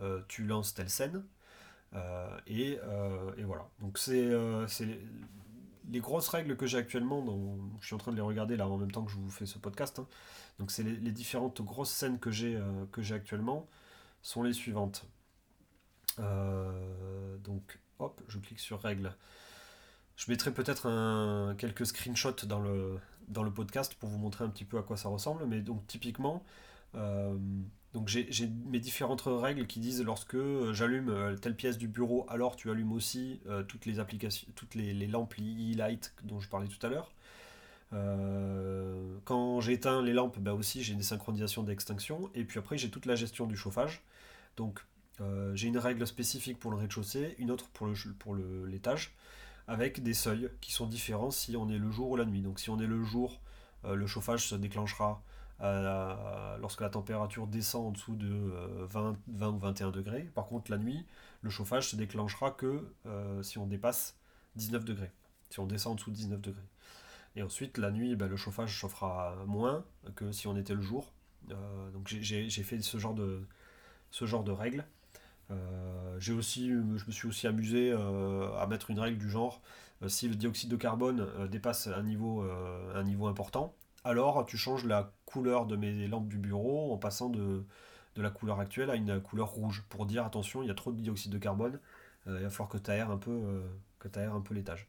euh, 0.00 0.22
tu 0.28 0.44
lances 0.44 0.74
telle 0.74 0.90
scène. 0.90 1.24
Et, 2.46 2.78
voilà. 3.44 3.68
Donc 3.80 3.98
c'est 3.98 4.30
les, 5.88 6.00
grosses 6.00 6.28
règles 6.28 6.56
que 6.56 6.66
j'ai 6.66 6.78
actuellement, 6.78 7.24
je 7.80 7.86
suis 7.86 7.94
en 7.94 7.98
train 7.98 8.10
de 8.10 8.16
les 8.16 8.22
regarder 8.22 8.56
là 8.56 8.68
en 8.68 8.76
même 8.76 8.90
temps 8.90 9.04
que 9.04 9.10
je 9.10 9.16
vous 9.16 9.30
fais 9.30 9.46
ce 9.46 9.58
podcast. 9.58 9.98
Hein. 9.98 10.06
Donc 10.58 10.70
c'est 10.70 10.82
les, 10.82 11.12
différentes 11.12 11.62
grosses 11.62 11.90
scènes 11.90 12.18
que 12.18 12.30
j'ai 12.30 12.60
actuellement 13.12 13.66
sont 14.22 14.42
les 14.42 14.52
suivantes. 14.52 15.06
Euh, 16.18 17.36
donc, 17.38 17.78
hop, 17.98 18.20
je 18.28 18.38
clique 18.38 18.60
sur 18.60 18.80
règles. 18.80 19.14
Je 20.16 20.30
mettrai 20.30 20.52
peut-être 20.52 21.54
quelques 21.56 21.86
screenshots 21.86 22.46
dans 22.46 22.60
le, 22.60 22.98
dans 23.28 23.42
le 23.42 23.52
podcast 23.52 23.94
pour 23.94 24.08
vous 24.08 24.18
montrer 24.18 24.44
un 24.44 24.48
petit 24.48 24.64
peu 24.64 24.78
à 24.78 24.82
quoi 24.82 24.96
ça 24.96 25.08
ressemble. 25.08 25.46
Mais 25.46 25.60
donc, 25.60 25.86
typiquement, 25.86 26.44
euh, 26.94 27.36
donc 27.92 28.08
j'ai 28.08 28.50
mes 28.66 28.78
différentes 28.78 29.22
règles 29.26 29.66
qui 29.66 29.80
disent 29.80 30.02
lorsque 30.02 30.36
j'allume 30.72 31.08
euh, 31.08 31.36
telle 31.36 31.56
pièce 31.56 31.78
du 31.78 31.88
bureau, 31.88 32.26
alors 32.28 32.56
tu 32.56 32.70
allumes 32.70 32.92
aussi 32.92 33.40
toutes 33.68 33.86
les 33.86 34.00
applications, 34.00 34.46
toutes 34.54 34.74
les, 34.74 35.06
lampes 35.06 35.34
e-light 35.38 36.14
dont 36.24 36.40
je 36.40 36.48
parlais 36.48 36.68
tout 36.68 36.84
à 36.86 36.90
l'heure. 36.90 37.12
quand 39.24 39.60
j'éteins 39.60 40.02
les 40.02 40.12
lampes, 40.12 40.38
bah 40.38 40.54
aussi 40.54 40.82
j'ai 40.82 40.94
des 40.94 41.02
synchronisations 41.02 41.62
d'extinction. 41.62 42.30
Et 42.34 42.44
puis 42.44 42.58
après, 42.58 42.78
j'ai 42.78 42.90
toute 42.90 43.06
la 43.06 43.14
gestion 43.14 43.46
du 43.46 43.56
chauffage. 43.56 44.02
Donc 44.56 44.82
euh, 45.20 45.54
j'ai 45.54 45.68
une 45.68 45.78
règle 45.78 46.06
spécifique 46.06 46.58
pour 46.58 46.70
le 46.70 46.76
rez-de-chaussée, 46.76 47.34
une 47.38 47.50
autre 47.50 47.68
pour, 47.70 47.86
le, 47.86 47.94
pour 48.18 48.34
l'étage, 48.34 49.14
avec 49.68 50.02
des 50.02 50.14
seuils 50.14 50.50
qui 50.60 50.72
sont 50.72 50.86
différents 50.86 51.30
si 51.30 51.56
on 51.56 51.68
est 51.68 51.78
le 51.78 51.90
jour 51.90 52.10
ou 52.10 52.16
la 52.16 52.24
nuit. 52.24 52.42
Donc 52.42 52.60
si 52.60 52.70
on 52.70 52.78
est 52.78 52.86
le 52.86 53.02
jour, 53.02 53.40
euh, 53.84 53.94
le 53.94 54.06
chauffage 54.06 54.46
se 54.46 54.54
déclenchera 54.54 55.22
lorsque 56.60 56.82
la 56.82 56.90
température 56.90 57.46
descend 57.46 57.86
en 57.86 57.90
dessous 57.90 58.14
de 58.14 58.28
20, 58.90 59.00
euh, 59.00 59.14
20, 59.28 59.48
ou 59.48 59.58
21 59.58 59.90
degrés. 59.90 60.30
Par 60.34 60.46
contre 60.46 60.70
la 60.70 60.78
nuit, 60.78 61.06
le 61.40 61.50
chauffage 61.50 61.88
se 61.88 61.96
déclenchera 61.96 62.50
que 62.50 62.92
si 63.42 63.58
on 63.58 63.66
dépasse 63.66 64.18
19 64.56 64.84
degrés, 64.84 65.12
si 65.48 65.60
on 65.60 65.66
descend 65.66 65.92
en 65.92 65.94
dessous 65.96 66.10
de 66.10 66.16
19 66.16 66.40
degrés. 66.40 66.68
Et 67.36 67.42
ensuite 67.42 67.78
la 67.78 67.90
nuit, 67.90 68.16
ben, 68.16 68.28
le 68.28 68.36
chauffage 68.36 68.70
chauffera 68.70 69.34
moins 69.46 69.84
que 70.14 70.30
si 70.30 70.46
on 70.46 70.56
était 70.56 70.74
le 70.74 70.82
jour. 70.82 71.12
donc 71.48 72.06
j'ai 72.06 72.62
fait 72.62 72.80
ce 72.82 72.98
genre 72.98 73.14
de 73.14 74.52
règles. 74.52 74.84
Euh, 75.50 76.16
j'ai 76.18 76.32
aussi, 76.32 76.68
je 76.70 76.74
me 77.06 77.12
suis 77.12 77.28
aussi 77.28 77.46
amusé 77.46 77.92
euh, 77.92 78.52
à 78.58 78.66
mettre 78.66 78.90
une 78.90 78.98
règle 78.98 79.18
du 79.18 79.30
genre 79.30 79.62
euh, 80.02 80.08
si 80.08 80.28
le 80.28 80.34
dioxyde 80.34 80.70
de 80.70 80.76
carbone 80.76 81.26
dépasse 81.48 81.86
un 81.86 82.02
niveau, 82.02 82.42
un 82.94 83.02
niveau 83.04 83.26
important, 83.26 83.74
alors 84.04 84.44
tu 84.46 84.56
changes 84.56 84.84
la 84.84 85.12
couleur 85.24 85.66
de 85.66 85.76
mes 85.76 86.06
lampes 86.08 86.28
du 86.28 86.38
bureau 86.38 86.92
en 86.92 86.98
passant 86.98 87.28
de, 87.30 87.64
la 88.16 88.30
couleur 88.30 88.60
actuelle 88.60 88.90
à 88.90 88.94
une 88.94 89.20
couleur 89.20 89.50
rouge 89.50 89.84
pour 89.90 90.06
dire 90.06 90.24
attention, 90.24 90.62
il 90.62 90.68
y 90.68 90.70
a 90.70 90.74
trop 90.74 90.92
de 90.92 91.00
dioxyde 91.00 91.32
de 91.32 91.38
carbone, 91.38 91.78
il 92.26 92.32
va 92.32 92.50
falloir 92.50 92.68
que 92.68 92.78
tu 92.78 92.90
aères 92.90 93.10
un 93.10 93.18
peu, 93.18 93.62
peu 94.00 94.54
l'étage. 94.54 94.88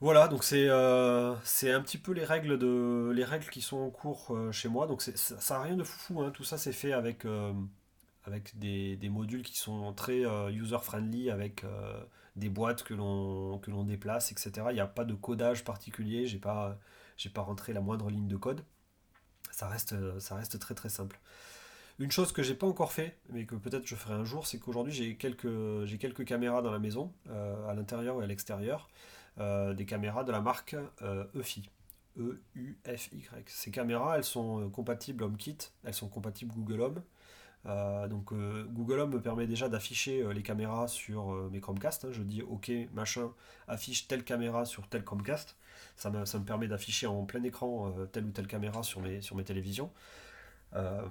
Voilà, 0.00 0.28
donc 0.28 0.44
c'est 0.44 0.68
un 0.70 1.80
petit 1.82 1.98
peu 1.98 2.12
les 2.12 2.24
règles, 2.24 2.58
de, 2.58 3.10
les 3.14 3.24
règles 3.24 3.48
qui 3.50 3.60
sont 3.60 3.78
en 3.78 3.90
cours 3.90 4.34
chez 4.52 4.68
moi. 4.68 4.86
Donc 4.86 5.02
ça 5.02 5.54
n'a 5.54 5.62
rien 5.62 5.76
de 5.76 5.84
fou, 5.84 6.22
hein. 6.22 6.30
tout 6.30 6.44
ça 6.44 6.58
c'est 6.58 6.72
fait 6.72 6.92
avec, 6.92 7.26
avec 8.30 8.58
des, 8.58 9.08
modules 9.08 9.42
qui 9.42 9.58
sont 9.58 9.92
très 9.92 10.22
user-friendly, 10.50 11.30
avec 11.30 11.64
des 12.36 12.48
boîtes 12.48 12.82
que 12.82 12.94
l'on 12.94 13.84
déplace, 13.84 14.32
etc. 14.32 14.66
Il 14.70 14.74
n'y 14.74 14.80
a 14.80 14.86
pas 14.86 15.04
de 15.04 15.14
codage 15.14 15.64
particulier, 15.64 16.26
j'ai 16.26 16.38
pas, 16.38 16.78
pas 17.34 17.42
rentré 17.42 17.72
la 17.72 17.80
moindre 17.80 18.10
ligne 18.10 18.28
de 18.28 18.36
code. 18.36 18.64
Ça 19.50 19.68
reste, 19.68 19.94
ça 20.20 20.36
reste 20.36 20.58
très 20.58 20.74
très 20.74 20.88
simple. 20.88 21.18
Une 21.98 22.10
chose 22.10 22.32
que 22.32 22.42
j'ai 22.42 22.54
pas 22.54 22.66
encore 22.66 22.92
fait, 22.92 23.18
mais 23.28 23.44
que 23.44 23.56
peut-être 23.56 23.86
je 23.86 23.94
ferai 23.94 24.14
un 24.14 24.24
jour, 24.24 24.46
c'est 24.46 24.58
qu'aujourd'hui 24.58 24.92
j'ai 24.92 25.16
quelques, 25.16 25.98
quelques 25.98 26.24
caméras 26.24 26.62
dans 26.62 26.70
la 26.70 26.78
maison, 26.78 27.12
à 27.68 27.74
l'intérieur 27.74 28.20
et 28.20 28.24
à 28.24 28.26
l'extérieur. 28.26 28.88
Euh, 29.38 29.74
des 29.74 29.86
caméras 29.86 30.24
de 30.24 30.32
la 30.32 30.40
marque 30.40 30.76
euh, 31.02 31.24
EFI. 31.34 31.70
E-U-F-Y. 32.18 33.30
Ces 33.46 33.70
caméras, 33.70 34.16
elles 34.16 34.24
sont 34.24 34.60
euh, 34.60 34.68
compatibles 34.68 35.22
HomeKit, 35.22 35.56
elles 35.84 35.94
sont 35.94 36.08
compatibles 36.08 36.52
Google 36.52 36.80
Home. 36.80 37.02
Donc 37.64 38.32
Google 38.32 39.00
Home 39.00 39.14
me 39.14 39.20
permet 39.20 39.46
déjà 39.46 39.68
d'afficher 39.68 40.24
les 40.32 40.42
caméras 40.42 40.88
sur 40.88 41.32
mes 41.50 41.60
Chromecast. 41.60 42.04
Hein. 42.04 42.08
Je 42.12 42.22
dis 42.22 42.42
OK, 42.42 42.70
machin, 42.94 43.30
affiche 43.68 44.08
telle 44.08 44.24
caméra 44.24 44.64
sur 44.64 44.88
tel 44.88 45.04
Chromecast. 45.04 45.56
Ça 45.96 46.10
me, 46.10 46.44
permet 46.44 46.68
d'afficher 46.68 47.06
en 47.06 47.24
plein 47.24 47.42
écran 47.42 47.94
telle 48.12 48.24
ou 48.24 48.30
telle 48.30 48.46
caméra 48.46 48.82
sur 48.82 49.00
mes, 49.02 49.44
télévisions. 49.44 49.90
Euh, 50.76 51.02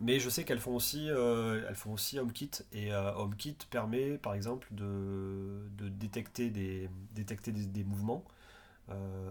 mais 0.00 0.18
je 0.20 0.28
sais 0.28 0.44
qu'elles 0.44 0.58
font 0.58 0.74
aussi, 0.74 1.08
euh, 1.10 1.64
elles 1.68 1.74
font 1.74 1.92
aussi 1.92 2.18
HomeKit 2.18 2.50
et 2.72 2.92
euh, 2.92 3.14
HomeKit 3.14 3.56
permet 3.70 4.18
par 4.18 4.34
exemple 4.34 4.68
de, 4.72 5.68
détecter 5.88 6.50
des, 6.50 6.88
mouvements 7.84 8.24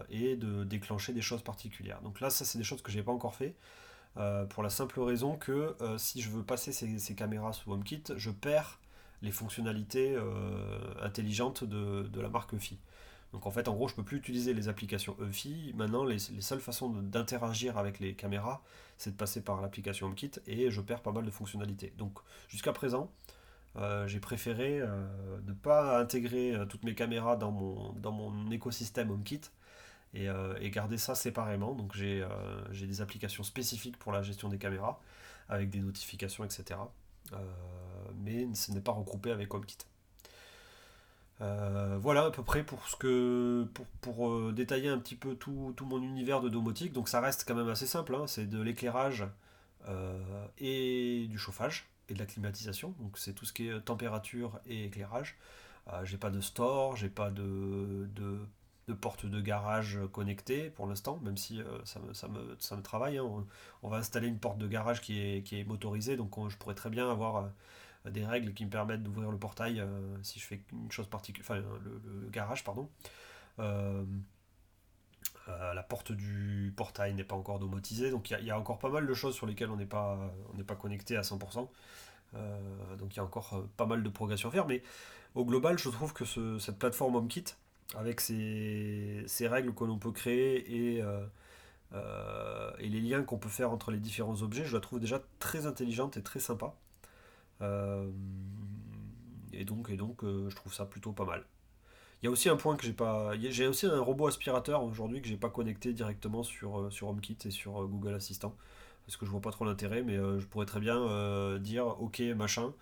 et 0.09 0.35
de 0.35 0.63
déclencher 0.63 1.13
des 1.13 1.21
choses 1.21 1.41
particulières. 1.41 2.01
Donc 2.01 2.19
là, 2.21 2.29
ça 2.29 2.45
c'est 2.45 2.57
des 2.57 2.63
choses 2.63 2.81
que 2.81 2.91
j'ai 2.91 3.03
pas 3.03 3.11
encore 3.11 3.35
fait. 3.35 3.55
Pour 4.49 4.63
la 4.63 4.69
simple 4.69 4.99
raison 4.99 5.35
que 5.35 5.75
si 5.97 6.21
je 6.21 6.29
veux 6.29 6.43
passer 6.43 6.71
ces, 6.71 7.15
caméras 7.15 7.53
sous 7.53 7.71
HomeKit, 7.71 8.03
je 8.15 8.31
perds 8.31 8.79
les 9.21 9.31
fonctionnalités 9.31 10.17
intelligentes 11.01 11.63
de, 11.63 12.03
de, 12.03 12.21
la 12.21 12.29
marque 12.29 12.57
FI. 12.57 12.79
Donc 13.33 13.45
en 13.45 13.51
fait, 13.51 13.67
en 13.67 13.73
gros, 13.73 13.87
je 13.87 13.93
ne 13.93 13.97
peux 13.97 14.03
plus 14.03 14.17
utiliser 14.17 14.53
les 14.53 14.69
applications 14.69 15.15
EFI. 15.21 15.73
Maintenant, 15.75 16.05
les, 16.05 16.19
seules 16.19 16.59
façons 16.59 16.89
d'interagir 16.89 17.77
avec 17.77 17.99
les 17.99 18.13
caméras, 18.13 18.61
c'est 18.97 19.11
de 19.11 19.15
passer 19.15 19.41
par 19.41 19.61
l'application 19.61 20.07
HomeKit 20.07 20.31
et 20.47 20.71
je 20.71 20.81
perds 20.81 21.01
pas 21.01 21.11
mal 21.11 21.25
de 21.25 21.31
fonctionnalités. 21.31 21.93
Donc 21.97 22.19
jusqu'à 22.47 22.73
présent, 22.73 23.11
euh, 23.75 24.07
j'ai 24.07 24.19
préféré 24.19 24.79
euh, 24.79 25.05
ne 25.45 25.53
pas 25.53 25.99
intégrer 25.99 26.55
euh, 26.55 26.65
toutes 26.65 26.83
mes 26.83 26.95
caméras 26.95 27.35
dans 27.35 27.51
mon, 27.51 27.93
dans 27.93 28.11
mon 28.11 28.49
écosystème 28.49 29.11
HomeKit 29.11 29.41
et, 30.13 30.27
et 30.61 30.69
garder 30.69 30.97
ça 30.97 31.15
séparément. 31.15 31.73
Donc 31.73 31.95
j'ai 31.95 32.23
des 32.71 33.01
applications 33.01 33.43
spécifiques 33.43 33.97
pour 33.97 34.11
la 34.11 34.21
gestion 34.23 34.49
des 34.49 34.57
caméras 34.57 34.99
avec 35.49 35.69
des 35.69 35.79
notifications, 35.79 36.43
etc. 36.43 36.79
mais 38.15 38.47
ce 38.53 38.71
n'est 38.71 38.81
pas 38.81 38.91
regroupé 38.91 39.31
avec 39.31 39.53
HomeKit. 39.53 39.77
Euh, 41.41 41.97
voilà 42.01 42.25
à 42.25 42.31
peu 42.31 42.43
près 42.43 42.63
pour 42.63 42.87
ce 42.87 42.95
que 42.95 43.67
pour, 44.01 44.29
euh, 44.31 44.51
détailler 44.51 44.89
un 44.89 44.97
petit 44.97 45.15
peu 45.15 45.35
tout, 45.35 45.75
mon 45.81 46.01
univers 46.01 46.41
de 46.41 46.49
domotique. 46.49 46.93
Donc 46.93 47.09
ça 47.09 47.21
reste 47.21 47.45
quand 47.47 47.55
même 47.55 47.69
assez 47.69 47.87
simple, 47.87 48.15
hein. 48.15 48.25
c'est 48.27 48.47
de 48.49 48.61
l'éclairage 48.61 49.25
euh, 49.87 50.47
et 50.57 51.27
du 51.29 51.37
chauffage 51.37 51.87
et 52.09 52.13
de 52.13 52.19
la 52.19 52.25
climatisation. 52.25 52.95
Donc 52.99 53.17
c'est 53.17 53.33
tout 53.33 53.45
ce 53.45 53.53
qui 53.53 53.67
est 53.67 53.81
température 53.81 54.59
et 54.65 54.85
éclairage. 54.85 55.37
j'ai 56.03 56.17
pas 56.17 56.31
de 56.31 56.41
store, 56.41 56.95
j'ai 56.95 57.09
pas 57.09 57.29
de, 57.29 58.07
porte 58.93 59.25
de 59.25 59.41
garage 59.41 59.99
connectée 60.11 60.69
pour 60.69 60.87
l'instant, 60.87 61.19
même 61.23 61.37
si 61.37 61.61
ça, 61.83 61.99
me, 61.99 62.13
ça, 62.13 62.75
me, 62.75 62.81
travaille. 62.81 63.17
Hein. 63.17 63.45
On, 63.83 63.89
va 63.89 63.97
installer 63.97 64.27
une 64.27 64.39
porte 64.39 64.57
de 64.57 64.67
garage 64.67 65.01
qui 65.01 65.19
est, 65.19 65.67
motorisée, 65.67 66.17
donc 66.17 66.35
je 66.49 66.57
pourrais 66.57 66.75
très 66.75 66.89
bien 66.89 67.09
avoir 67.09 67.49
des 68.05 68.25
règles 68.25 68.53
qui 68.53 68.65
me 68.65 68.69
permettent 68.69 69.03
d'ouvrir 69.03 69.31
le 69.31 69.37
portail 69.37 69.83
si 70.23 70.39
je 70.39 70.45
fais 70.45 70.61
une 70.71 70.91
chose 70.91 71.07
particulière, 71.07 71.45
enfin 71.49 71.61
le, 71.83 72.29
garage, 72.29 72.63
pardon. 72.63 72.89
Euh, 75.47 75.73
la 75.73 75.83
porte 75.83 76.11
du 76.11 76.73
portail 76.75 77.13
n'est 77.13 77.23
pas 77.23 77.35
encore 77.35 77.59
domotisée, 77.59 78.11
donc 78.11 78.29
il 78.29 78.45
y, 78.45 78.51
a 78.51 78.59
encore 78.59 78.79
pas 78.79 78.89
mal 78.89 79.07
de 79.07 79.13
choses 79.13 79.33
sur 79.33 79.45
lesquelles 79.45 79.69
on 79.69 79.77
n'est 79.77 79.85
pas, 79.85 80.19
on 80.53 80.63
pas 80.63 80.75
connecté 80.75 81.15
à 81.15 81.21
100%. 81.21 81.69
Euh, 82.35 82.95
donc 82.97 83.13
il 83.13 83.17
y 83.17 83.19
a 83.19 83.23
encore 83.23 83.53
euh, 83.53 83.69
pas 83.77 83.85
mal 83.85 84.03
de 84.03 84.09
progression 84.09 84.49
à 84.49 84.51
faire, 84.51 84.67
mais 84.67 84.83
au 85.35 85.45
global, 85.45 85.79
je 85.79 85.89
trouve 85.89 86.13
que 86.13 86.25
cette 86.59 86.77
plateforme 86.77 87.15
HomeKit, 87.15 87.45
avec 87.95 88.21
ses, 88.21 89.25
règles 89.41 89.73
que 89.73 89.83
l'on 89.83 89.97
peut 89.97 90.11
créer 90.11 90.97
et, 90.97 91.03
et 92.79 92.89
les 92.89 93.01
liens 93.01 93.23
qu'on 93.23 93.37
peut 93.37 93.49
faire 93.49 93.71
entre 93.71 93.91
les 93.91 93.99
différents 93.99 94.41
objets, 94.41 94.65
je 94.65 94.73
la 94.73 94.81
trouve 94.81 94.99
déjà 94.99 95.21
très 95.39 95.65
intelligente 95.65 96.17
et 96.17 96.23
très 96.23 96.39
sympa. 96.39 96.75
et 99.53 99.65
donc, 99.65 99.89
et 99.89 99.97
donc 99.97 100.23
je 100.23 100.55
trouve 100.55 100.73
ça 100.73 100.85
plutôt 100.85 101.13
pas 101.13 101.25
mal. 101.25 101.43
Il 102.21 102.25
y 102.25 102.27
a 102.29 102.31
aussi 102.31 102.49
un 102.49 102.55
point 102.55 102.75
que 102.75 102.83
j'ai 102.83 102.93
pas. 102.93 103.33
J'ai 103.37 103.67
aussi 103.67 103.85
un 103.85 103.99
robot 103.99 104.27
aspirateur 104.27 104.83
aujourd'hui 104.83 105.21
que 105.21 105.27
j'ai 105.27 105.37
pas 105.37 105.49
connecté 105.49 105.93
directement 105.93 106.41
sur, 106.41 106.79
euh, 106.79 106.89
HomeKit 107.01 107.37
et 107.45 107.51
sur 107.51 107.83
euh, 107.83 107.85
Google 107.85 108.15
Assistant. 108.15 108.55
Parce 109.05 109.17
que 109.17 109.25
je 109.25 109.31
vois 109.31 109.41
pas 109.41 109.51
trop 109.51 109.65
l'intérêt, 109.65 110.01
mais 110.03 110.17
euh, 110.17 110.39
je 110.39 110.45
pourrais 110.47 110.65
très 110.65 110.79
bien 110.79 111.57
dire 111.59 111.85
ok 112.01 112.19
machin, 112.35 112.73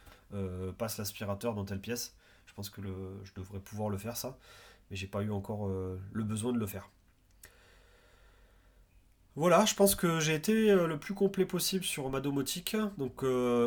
passe 0.78 0.98
l'aspirateur 0.98 1.54
dans 1.54 1.66
telle 1.66 1.82
pièce. 1.82 2.16
Je 2.46 2.54
pense 2.54 2.70
que 2.70 2.82
je 2.82 3.34
devrais 3.36 3.60
pouvoir 3.60 3.90
le 3.90 3.98
faire 3.98 4.16
ça, 4.16 4.38
mais 4.90 4.96
j'ai 4.98 5.08
pas 5.08 5.22
eu 5.22 5.32
encore 5.32 5.68
le 5.68 6.24
besoin 6.24 6.54
de 6.54 6.60
le 6.60 6.68
faire. 6.68 6.90
Voilà, 9.36 9.66
je 9.66 9.76
pense 9.76 9.96
que 9.96 10.22
j'ai 10.22 10.34
été 10.34 10.74
le 10.74 10.98
plus 10.98 11.14
complet 11.14 11.46
possible 11.46 11.84
sur 11.84 12.10
ma 12.10 12.22
domotique. 12.22 12.78
Donc, 12.98 13.18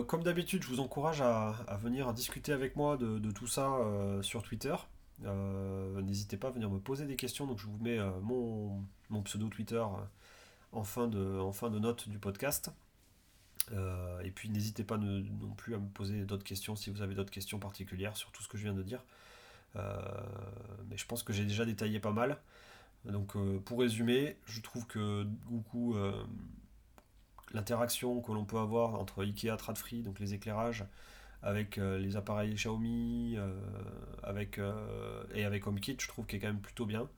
comme 0.07 0.23
d'habitude, 0.23 0.63
je 0.63 0.69
vous 0.69 0.81
encourage 0.81 1.21
à, 1.21 1.79
venir 1.83 2.13
discuter 2.13 2.53
avec 2.53 2.77
moi 2.77 2.97
de 2.97 3.31
tout 3.31 3.47
ça 3.47 3.79
sur 4.23 4.43
Twitter. 4.43 4.75
Euh, 5.25 6.01
n'hésitez 6.03 6.37
pas 6.37 6.49
à 6.49 6.51
venir 6.51 6.71
me 6.71 6.79
poser 6.79 7.07
des 7.07 7.17
questions. 7.17 7.47
Donc 7.47 7.59
je 7.59 7.67
vous 7.67 7.79
mets 7.79 7.99
euh, 7.99 8.11
mon, 8.21 9.23
pseudo 9.25 9.49
Twitter 9.49 9.77
euh, 9.77 10.05
en 10.73 10.85
fin 10.85 11.09
de 11.09 11.79
note 11.79 12.09
du 12.09 12.19
podcast. 12.19 12.71
et 14.25 14.31
puis 14.31 14.49
n'hésitez 14.51 14.85
pas 14.85 14.97
non 14.97 15.55
plus 15.57 15.75
à 15.75 15.79
me 15.79 15.89
poser 15.89 16.25
d'autres 16.25 16.45
questions 16.45 16.77
si 16.77 16.91
vous 16.91 17.03
avez 17.03 17.15
d'autres 17.15 17.31
questions 17.31 17.59
particulières 17.59 18.17
sur 18.17 18.31
tout 18.33 18.43
ce 18.43 18.49
que 18.49 18.59
je 18.59 18.65
viens 18.65 18.75
de 18.75 18.83
dire. 18.83 19.05
Mais 19.75 20.97
je 20.97 21.07
pense 21.07 21.23
que 21.23 21.33
j'ai 21.33 21.45
déjà 21.45 21.65
détaillé 21.65 22.01
pas 22.01 22.13
mal. 22.13 22.39
Donc 23.05 23.37
pour 23.65 23.81
résumer, 23.81 24.37
je 24.47 24.61
trouve 24.61 24.87
que 24.87 25.25
beaucoup 25.47 25.97
l'interaction 27.53 28.21
que 28.21 28.33
l'on 28.33 28.45
peut 28.45 28.59
avoir 28.59 28.95
entre 28.95 29.25
Ikea 29.25 29.57
Tradfree, 29.57 30.03
donc 30.03 30.19
les 30.21 30.35
éclairages, 30.35 30.85
avec 31.43 31.79
euh, 31.79 31.99
les 31.99 32.17
appareils 32.17 32.55
Xiaomi 32.55 33.37
euh, 33.37 33.53
avec, 34.23 34.59
euh, 34.59 35.25
et 35.35 35.45
avec 35.45 35.67
HomeKit, 35.67 35.97
je 36.01 36.09
trouve 36.09 36.27
qu'il 36.27 36.39
est 36.39 36.41
quand 36.41 36.49
même 36.49 36.61
plutôt 36.61 36.87
bien. 36.87 37.09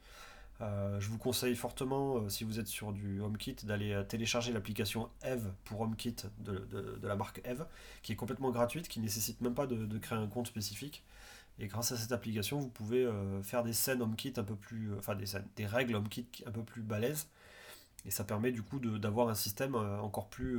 je 0.61 1.09
vous 1.09 1.19
conseille 1.19 1.57
fortement, 1.57 2.29
si 2.29 2.45
vous 2.45 2.61
êtes 2.61 2.67
sur 2.67 2.93
du 2.93 3.21
HomeKit, 3.21 3.57
d'aller 3.65 4.03
télécharger 4.09 4.53
l'application 4.53 5.09
Eve 5.23 5.51
pour 5.65 5.81
HomeKit 5.81 6.17
de, 6.39 6.59
de, 6.71 7.07
la 7.07 7.17
marque 7.17 7.41
Eve, 7.45 7.65
qui 8.03 8.13
est 8.13 8.17
complètement 8.17 8.51
gratuite, 8.51 8.87
qui 8.89 9.01
ne 9.01 9.05
nécessite 9.05 9.41
même 9.41 9.55
pas 9.55 9.67
de, 9.67 9.99
créer 9.99 10.19
un 10.19 10.27
compte 10.27 10.49
spécifique. 10.49 11.03
Et 11.61 11.69
grâce 11.69 11.93
à 11.93 11.97
cette 11.97 12.13
application, 12.13 12.59
vous 12.59 12.71
pouvez 12.71 13.07
faire 13.43 13.63
des 13.63 13.75
scènes 13.75 14.01
HomeKit 14.01 14.33
un 14.39 14.45
peu 14.45 14.57
plus, 14.57 14.97
enfin 14.97 15.15
des, 15.15 15.67
règles 15.67 15.95
HomeKit 15.95 16.27
un 16.47 16.51
peu 16.51 16.63
plus 16.63 16.83
balèzes. 16.83 17.29
Et 18.07 18.11
ça 18.11 18.25
permet 18.25 18.51
du 18.51 18.63
coup 18.63 18.81
d'avoir 18.81 19.29
un 19.29 19.35
système 19.35 19.75
encore 19.75 20.31
plus, 20.31 20.59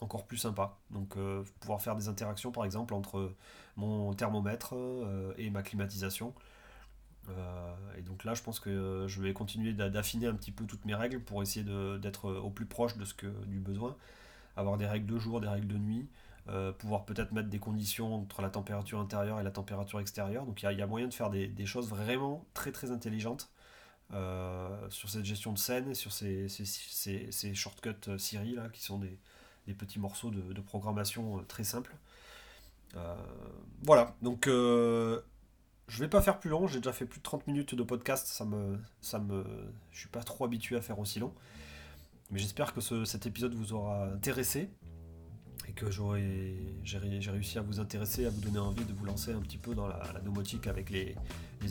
encore 0.00 0.26
plus 0.26 0.36
sympa. 0.38 0.78
Donc 0.90 1.16
euh, 1.16 1.42
pouvoir 1.60 1.80
faire 1.80 1.96
des 1.96 2.08
interactions 2.08 2.52
par 2.52 2.64
exemple 2.64 2.94
entre 2.94 3.34
mon 3.76 4.12
thermomètre 4.14 4.74
euh, 4.74 5.32
et 5.36 5.50
ma 5.50 5.62
climatisation. 5.62 6.34
Euh, 7.30 7.74
et 7.96 8.02
donc 8.02 8.24
là 8.24 8.34
je 8.34 8.42
pense 8.42 8.60
que 8.60 9.06
je 9.08 9.22
vais 9.22 9.32
continuer 9.32 9.72
d'affiner 9.72 10.26
un 10.26 10.34
petit 10.34 10.52
peu 10.52 10.66
toutes 10.66 10.84
mes 10.84 10.94
règles 10.94 11.20
pour 11.20 11.42
essayer 11.42 11.64
d'être 11.98 12.30
au 12.30 12.50
plus 12.50 12.66
proche 12.66 12.96
de 12.96 13.04
ce 13.04 13.14
que 13.14 13.26
du 13.46 13.58
besoin. 13.58 13.96
Avoir 14.56 14.76
des 14.76 14.86
règles 14.86 15.06
de 15.06 15.18
jour, 15.18 15.40
des 15.40 15.48
règles 15.48 15.68
de 15.68 15.78
nuit. 15.78 16.06
Pouvoir 16.78 17.04
peut-être 17.04 17.32
mettre 17.32 17.48
des 17.48 17.58
conditions 17.58 18.14
entre 18.14 18.42
la 18.42 18.50
température 18.50 19.00
intérieure 19.00 19.40
et 19.40 19.42
la 19.42 19.50
température 19.50 20.00
extérieure. 20.00 20.44
Donc 20.44 20.62
il 20.62 20.78
y, 20.78 20.82
a 20.82 20.86
moyen 20.86 21.08
de 21.08 21.14
faire 21.14 21.30
des, 21.30 21.66
choses 21.66 21.88
vraiment 21.88 22.44
très 22.52 22.70
très 22.70 22.90
intelligentes 22.90 23.50
sur 24.10 25.08
cette 25.08 25.24
gestion 25.24 25.52
de 25.52 25.58
scène 25.58 25.88
et 25.90 25.94
sur 25.94 26.12
ces, 26.12 27.54
shortcuts 27.54 28.18
Siri 28.18 28.54
là 28.54 28.68
qui 28.68 28.82
sont 28.82 28.98
des, 28.98 29.18
petits 29.74 29.98
morceaux 29.98 30.30
de, 30.30 30.60
programmation 30.60 31.38
euh, 31.38 31.42
très 31.48 31.64
simples. 31.64 31.96
Euh, 32.96 33.14
voilà, 33.82 34.14
donc 34.22 34.46
euh, 34.46 35.20
je 35.88 35.98
vais 35.98 36.08
pas 36.08 36.22
faire 36.22 36.38
plus 36.38 36.50
long, 36.50 36.66
j'ai 36.66 36.78
déjà 36.78 36.92
fait 36.92 37.06
plus 37.06 37.18
de 37.18 37.24
30 37.24 37.46
minutes 37.46 37.74
de 37.74 37.82
podcast, 37.82 38.26
ça 38.26 38.44
me, 38.44 38.78
ça 39.00 39.20
suis 39.92 40.08
pas 40.08 40.22
trop 40.22 40.44
habitué 40.44 40.76
à 40.76 40.80
faire 40.80 40.98
aussi 40.98 41.18
long. 41.18 41.32
Mais 42.30 42.38
j'espère 42.38 42.72
que 42.72 42.80
cet 43.04 43.26
épisode 43.26 43.54
vous 43.54 43.74
aura 43.74 44.06
intéressé 44.06 44.70
et 45.68 45.72
que 45.72 45.86
j'ai, 45.90 46.98
réussi 47.30 47.58
à 47.58 47.62
vous 47.62 47.80
intéresser, 47.80 48.26
à 48.26 48.30
vous 48.30 48.40
donner 48.40 48.58
envie 48.58 48.84
de 48.84 48.92
vous 48.92 49.04
lancer 49.04 49.32
un 49.32 49.40
petit 49.40 49.58
peu 49.58 49.74
dans 49.74 49.86
la, 49.86 50.20
domotique 50.24 50.66
avec 50.66 50.90
les, 50.90 51.14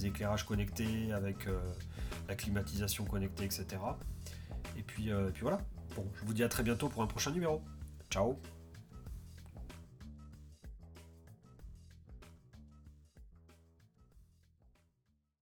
éclairages 0.05 0.43
connectés, 0.45 1.11
avec 1.13 1.47
la 2.27 2.35
climatisation 2.35 3.05
connectée, 3.05 3.45
etc. 3.45 3.65
Et 4.77 4.81
puis, 4.81 5.09
et 5.09 5.31
puis 5.33 5.43
voilà. 5.43 5.59
Bon, 5.95 6.05
je 6.15 6.25
vous 6.25 6.33
dis 6.33 6.43
à 6.43 6.49
très 6.49 6.63
bientôt 6.63 6.89
pour 6.89 7.03
un 7.03 7.07
prochain 7.07 7.31
numéro. 7.31 7.61
Ciao 8.09 8.39